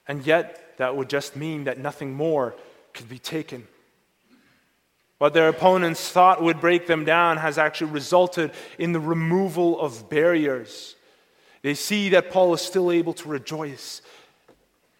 And 0.08 0.26
yet, 0.26 0.76
that 0.78 0.96
would 0.96 1.08
just 1.08 1.36
mean 1.36 1.64
that 1.64 1.78
nothing 1.78 2.14
more 2.14 2.54
could 2.92 3.08
be 3.08 3.18
taken. 3.18 3.66
What 5.18 5.32
their 5.32 5.48
opponents 5.48 6.10
thought 6.10 6.42
would 6.42 6.60
break 6.60 6.86
them 6.86 7.04
down 7.04 7.38
has 7.38 7.56
actually 7.56 7.92
resulted 7.92 8.52
in 8.78 8.92
the 8.92 9.00
removal 9.00 9.80
of 9.80 10.10
barriers. 10.10 10.94
They 11.62 11.74
see 11.74 12.10
that 12.10 12.30
Paul 12.30 12.52
is 12.54 12.60
still 12.60 12.92
able 12.92 13.14
to 13.14 13.28
rejoice 13.28 14.02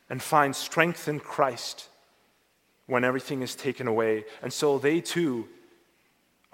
and 0.09 0.23
find 0.23 0.57
strength 0.57 1.09
in 1.09 1.21
Christ 1.21 1.89
when 2.87 3.05
everything 3.05 3.43
is 3.43 3.55
taken 3.55 3.87
away. 3.87 4.25
And 4.43 4.53
so 4.53 4.79
they 4.79 5.01
too 5.01 5.49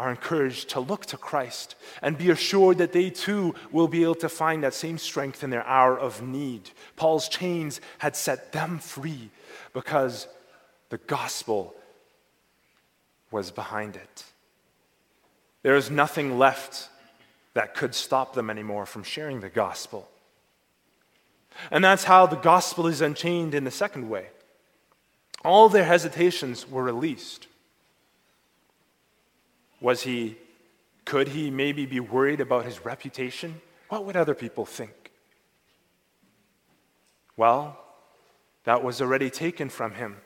are 0.03 0.11
encouraged 0.11 0.71
to 0.71 0.81
look 0.81 1.07
to 1.07 1.17
Christ 1.17 1.77
and 2.03 2.19
be 2.19 2.31
assured 2.31 2.79
that 2.79 2.91
they 2.91 3.09
too 3.09 3.55
will 3.71 3.87
be 3.87 4.03
able 4.03 4.17
to 4.17 4.29
find 4.29 4.65
that 4.65 4.75
same 4.75 4.99
strength 4.99 5.45
in 5.45 5.51
their 5.51 5.65
hour 5.65 5.97
of 5.97 6.21
need. 6.21 6.71
Paul's 6.97 7.29
chains 7.29 7.81
had 7.99 8.17
set 8.17 8.51
them 8.51 8.81
free 8.81 9.31
because 9.73 10.27
the 10.89 10.99
gospel 10.99 11.73
was 13.31 13.53
behind 13.53 13.95
it. 13.95 14.25
There 15.63 15.77
is 15.77 15.89
nothing 15.89 16.37
left 16.37 16.89
that 17.55 17.77
could 17.77 17.95
stop 17.95 18.35
them 18.35 18.51
anymore 18.51 18.87
from 18.87 19.05
sharing 19.05 19.41
the 19.41 19.49
gospel. 19.49 20.09
And 21.71 21.85
that's 21.85 22.05
how 22.05 22.27
the 22.27 22.35
gospel 22.35 22.89
is 22.89 23.01
unchained 23.01 23.55
in 23.55 23.63
the 23.63 23.71
second 23.71 24.11
way. 24.11 24.27
All 25.45 25.69
their 25.69 25.85
hesitations 25.85 26.69
were 26.69 26.83
released. 26.83 27.47
Was 29.83 30.03
he, 30.03 30.37
could 31.05 31.29
he 31.29 31.51
maybe 31.51 31.87
be 31.87 31.99
worried 31.99 32.41
about 32.41 32.65
his 32.65 32.85
reputation? 32.85 33.61
What 33.89 34.07
would 34.07 34.17
other 34.17 34.35
people 34.35 34.65
think? 34.65 35.11
Well, 37.37 37.77
that 38.63 38.85
was 38.85 39.03
already 39.03 39.29
taken 39.29 39.69
from 39.69 39.95
him. 39.95 40.19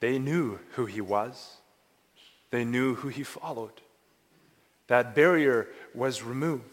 They 0.00 0.18
knew 0.18 0.58
who 0.72 0.84
he 0.84 1.00
was, 1.00 1.56
they 2.50 2.64
knew 2.64 2.94
who 2.94 3.08
he 3.08 3.22
followed. 3.22 3.80
That 4.88 5.14
barrier 5.14 5.68
was 5.94 6.22
removed. 6.22 6.64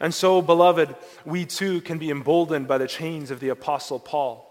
And 0.00 0.14
so, 0.14 0.40
beloved, 0.40 0.96
we 1.26 1.44
too 1.44 1.82
can 1.82 1.98
be 1.98 2.10
emboldened 2.10 2.66
by 2.66 2.78
the 2.78 2.86
chains 2.86 3.30
of 3.30 3.40
the 3.40 3.50
Apostle 3.50 3.98
Paul. 3.98 4.49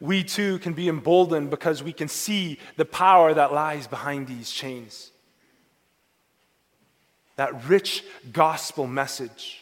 We 0.00 0.24
too 0.24 0.58
can 0.58 0.72
be 0.72 0.88
emboldened 0.88 1.50
because 1.50 1.82
we 1.82 1.92
can 1.92 2.08
see 2.08 2.58
the 2.76 2.84
power 2.84 3.34
that 3.34 3.52
lies 3.52 3.86
behind 3.86 4.26
these 4.26 4.50
chains. 4.50 5.10
That 7.36 7.64
rich 7.68 8.02
gospel 8.32 8.86
message 8.86 9.60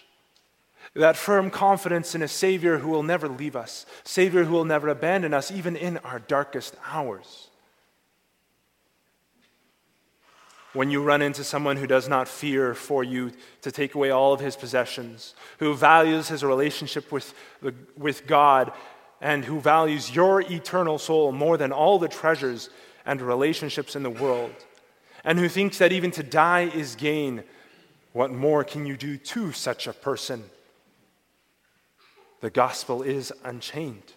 that 0.94 1.16
firm 1.16 1.51
confidence 1.51 2.14
in 2.14 2.22
a 2.22 2.29
Savior 2.29 2.79
who 2.79 2.88
will 2.88 3.03
never 3.03 3.29
leave 3.29 3.57
us, 3.57 3.87
Savior 4.05 4.44
who 4.44 4.53
will 4.53 4.64
never 4.64 4.88
abandon 4.88 5.33
us, 5.35 5.51
even 5.51 5.77
in 5.77 5.98
our 5.98 6.18
darkest 6.18 6.74
hours. 6.87 7.48
When 10.72 10.90
you 10.90 11.03
run 11.03 11.22
into 11.22 11.44
someone 11.44 11.77
who 11.77 11.87
does 11.87 12.09
not 12.09 12.29
fear 12.29 12.74
for 12.74 13.03
you 13.03 13.33
to 13.62 13.72
take 13.72 13.94
away 13.94 14.11
all 14.11 14.33
of 14.33 14.40
his 14.40 14.55
possessions, 14.55 15.35
who 15.59 15.74
values 15.74 16.29
his 16.29 16.44
relationship 16.44 17.11
with, 17.11 17.33
with 17.96 18.27
God, 18.27 18.72
and 19.20 19.44
who 19.44 19.61
values 19.61 20.14
your 20.14 20.40
eternal 20.40 20.98
soul 20.98 21.33
more 21.33 21.57
than 21.57 21.72
all 21.72 21.98
the 21.98 22.09
treasures 22.09 22.70
and 23.04 23.20
relationships 23.20 23.96
in 23.96 24.02
the 24.02 24.11
world, 24.11 24.54
and 25.24 25.38
who 25.38 25.48
thinks 25.48 25.78
that 25.78 25.92
even 25.92 26.11
to 26.12 26.22
die 26.22 26.70
is 26.74 26.94
gain, 26.94 27.42
what 28.12 28.33
more 28.33 28.64
can 28.64 28.87
you 28.87 28.96
do 28.96 29.16
to 29.16 29.52
such 29.52 29.87
a 29.87 29.92
person? 29.92 30.44
The 32.40 32.50
gospel 32.50 33.02
is 33.02 33.33
unchained. 33.44 34.12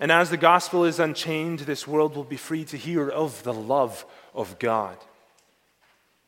And 0.00 0.10
as 0.10 0.30
the 0.30 0.36
gospel 0.36 0.84
is 0.84 0.98
unchained, 0.98 1.60
this 1.60 1.86
world 1.86 2.16
will 2.16 2.24
be 2.24 2.36
free 2.36 2.64
to 2.66 2.76
hear 2.76 3.08
of 3.08 3.42
the 3.42 3.54
love 3.54 4.04
of 4.34 4.58
God. 4.58 4.96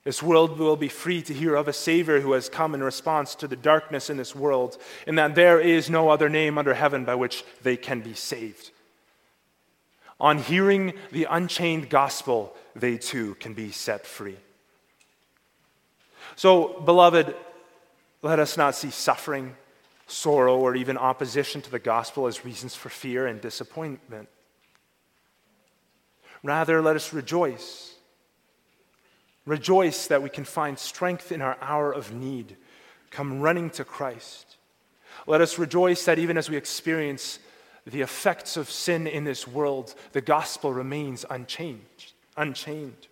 This 0.05 0.23
world 0.23 0.59
will 0.59 0.77
be 0.77 0.89
free 0.89 1.23
to 1.23 1.33
hear 1.33 1.57
of 1.57 1.67
a 1.67 1.73
Savior 1.73 2.21
who 2.21 2.33
has 2.33 2.51
come 2.51 2.75
in 2.75 2.83
response 2.83 3.35
to 3.37 3.49
the 3.49 3.57
darkness 3.57 4.11
in 4.11 4.19
this 4.19 4.37
world, 4.37 4.77
and 5.07 5.19
that 5.19 5.35
there 5.35 5.59
is 5.59 5.89
no 5.89 6.11
other 6.11 6.29
name 6.29 6.59
under 6.59 6.75
heaven 6.75 7.05
by 7.05 7.15
which 7.15 7.43
they 7.63 7.77
can 7.77 8.01
be 8.01 8.15
saved. 8.15 8.71
On 10.21 10.39
hearing 10.39 10.93
the 11.11 11.27
unchained 11.29 11.89
gospel, 11.89 12.55
they 12.77 12.99
too 12.99 13.35
can 13.37 13.55
be 13.55 13.73
set 13.73 14.07
free. 14.07 14.37
So, 16.37 16.81
beloved, 16.85 17.35
let 18.23 18.39
us 18.39 18.57
not 18.57 18.75
see 18.75 18.91
suffering 18.91 19.57
sorrow, 20.07 20.59
or 20.59 20.77
even 20.77 20.99
opposition 20.99 21.63
to 21.63 21.71
the 21.71 21.79
gospel 21.79 22.27
as 22.27 22.45
reasons 22.45 22.75
for 22.75 22.89
fear 22.89 23.27
and 23.27 23.41
disappointment. 23.41 24.29
Rather, 26.43 26.83
let 26.83 26.97
us 26.97 27.13
rejoice. 27.13 27.94
Rejoice 29.47 30.07
that 30.07 30.23
we 30.23 30.31
can 30.31 30.45
find 30.45 30.79
strength 30.79 31.31
in 31.31 31.43
our 31.43 31.59
hour 31.61 31.93
of 31.93 32.13
need. 32.13 32.57
Come 33.11 33.41
running 33.41 33.71
to 33.71 33.85
Christ. 33.85 34.57
Let 35.27 35.41
us 35.41 35.59
rejoice 35.59 36.05
that 36.05 36.19
even 36.19 36.37
as 36.37 36.51
we 36.51 36.57
experience 36.57 37.39
the 37.87 38.01
effects 38.01 38.57
of 38.57 38.71
sin 38.71 39.07
in 39.07 39.25
this 39.25 39.47
world, 39.47 39.95
the 40.13 40.21
gospel 40.21 40.73
remains 40.73 41.25
unchanged, 41.29 42.13
unchained. 42.37 43.09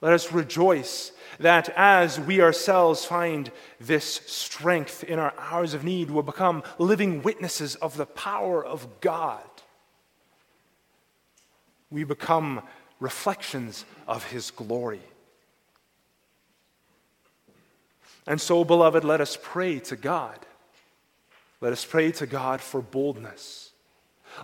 Let 0.00 0.12
us 0.12 0.32
rejoice 0.32 1.12
that 1.40 1.70
as 1.70 2.20
we 2.20 2.42
ourselves 2.42 3.04
find 3.04 3.50
this 3.80 4.04
strength 4.26 5.04
in 5.04 5.18
our 5.18 5.32
hours 5.38 5.72
of 5.74 5.84
need, 5.84 6.10
we'll 6.10 6.22
become 6.22 6.62
living 6.78 7.22
witnesses 7.22 7.76
of 7.76 7.96
the 7.96 8.06
power 8.06 8.64
of 8.64 9.00
God. 9.00 9.42
We 11.90 12.04
become 12.04 12.62
reflections 13.00 13.84
of 14.06 14.24
His 14.24 14.50
glory. 14.50 15.02
And 18.26 18.40
so, 18.40 18.64
beloved, 18.64 19.04
let 19.04 19.20
us 19.20 19.38
pray 19.40 19.78
to 19.80 19.96
God. 19.96 20.38
Let 21.60 21.72
us 21.72 21.84
pray 21.84 22.10
to 22.12 22.26
God 22.26 22.60
for 22.60 22.80
boldness. 22.82 23.72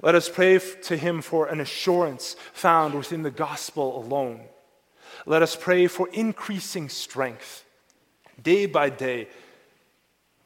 Let 0.02 0.14
us 0.14 0.28
pray 0.28 0.58
to 0.58 0.96
Him 0.96 1.20
for 1.20 1.46
an 1.46 1.60
assurance 1.60 2.36
found 2.52 2.94
within 2.94 3.22
the 3.22 3.30
gospel 3.30 3.98
alone. 3.98 4.40
Let 5.26 5.42
us 5.42 5.56
pray 5.56 5.86
for 5.88 6.08
increasing 6.12 6.88
strength 6.88 7.64
day 8.42 8.66
by 8.66 8.90
day. 8.90 9.28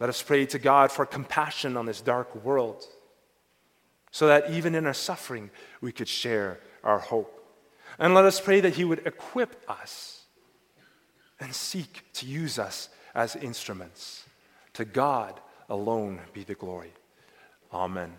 Let 0.00 0.08
us 0.08 0.22
pray 0.22 0.46
to 0.46 0.58
God 0.58 0.90
for 0.90 1.06
compassion 1.06 1.76
on 1.76 1.86
this 1.86 2.00
dark 2.00 2.34
world 2.44 2.84
so 4.10 4.26
that 4.26 4.50
even 4.50 4.74
in 4.74 4.86
our 4.86 4.94
suffering 4.94 5.50
we 5.80 5.92
could 5.92 6.08
share 6.08 6.58
our 6.82 6.98
hope. 6.98 7.36
And 7.98 8.14
let 8.14 8.24
us 8.24 8.40
pray 8.40 8.61
that 8.61 8.74
He 8.74 8.85
would 8.85 9.06
equip 9.06 9.68
us 9.68 10.24
and 11.40 11.54
seek 11.54 12.04
to 12.14 12.26
use 12.26 12.59
us 12.59 12.88
as 13.14 13.37
instruments. 13.37 14.24
To 14.74 14.85
God 14.85 15.40
alone 15.68 16.20
be 16.32 16.44
the 16.44 16.54
glory. 16.54 16.92
Amen. 17.72 18.12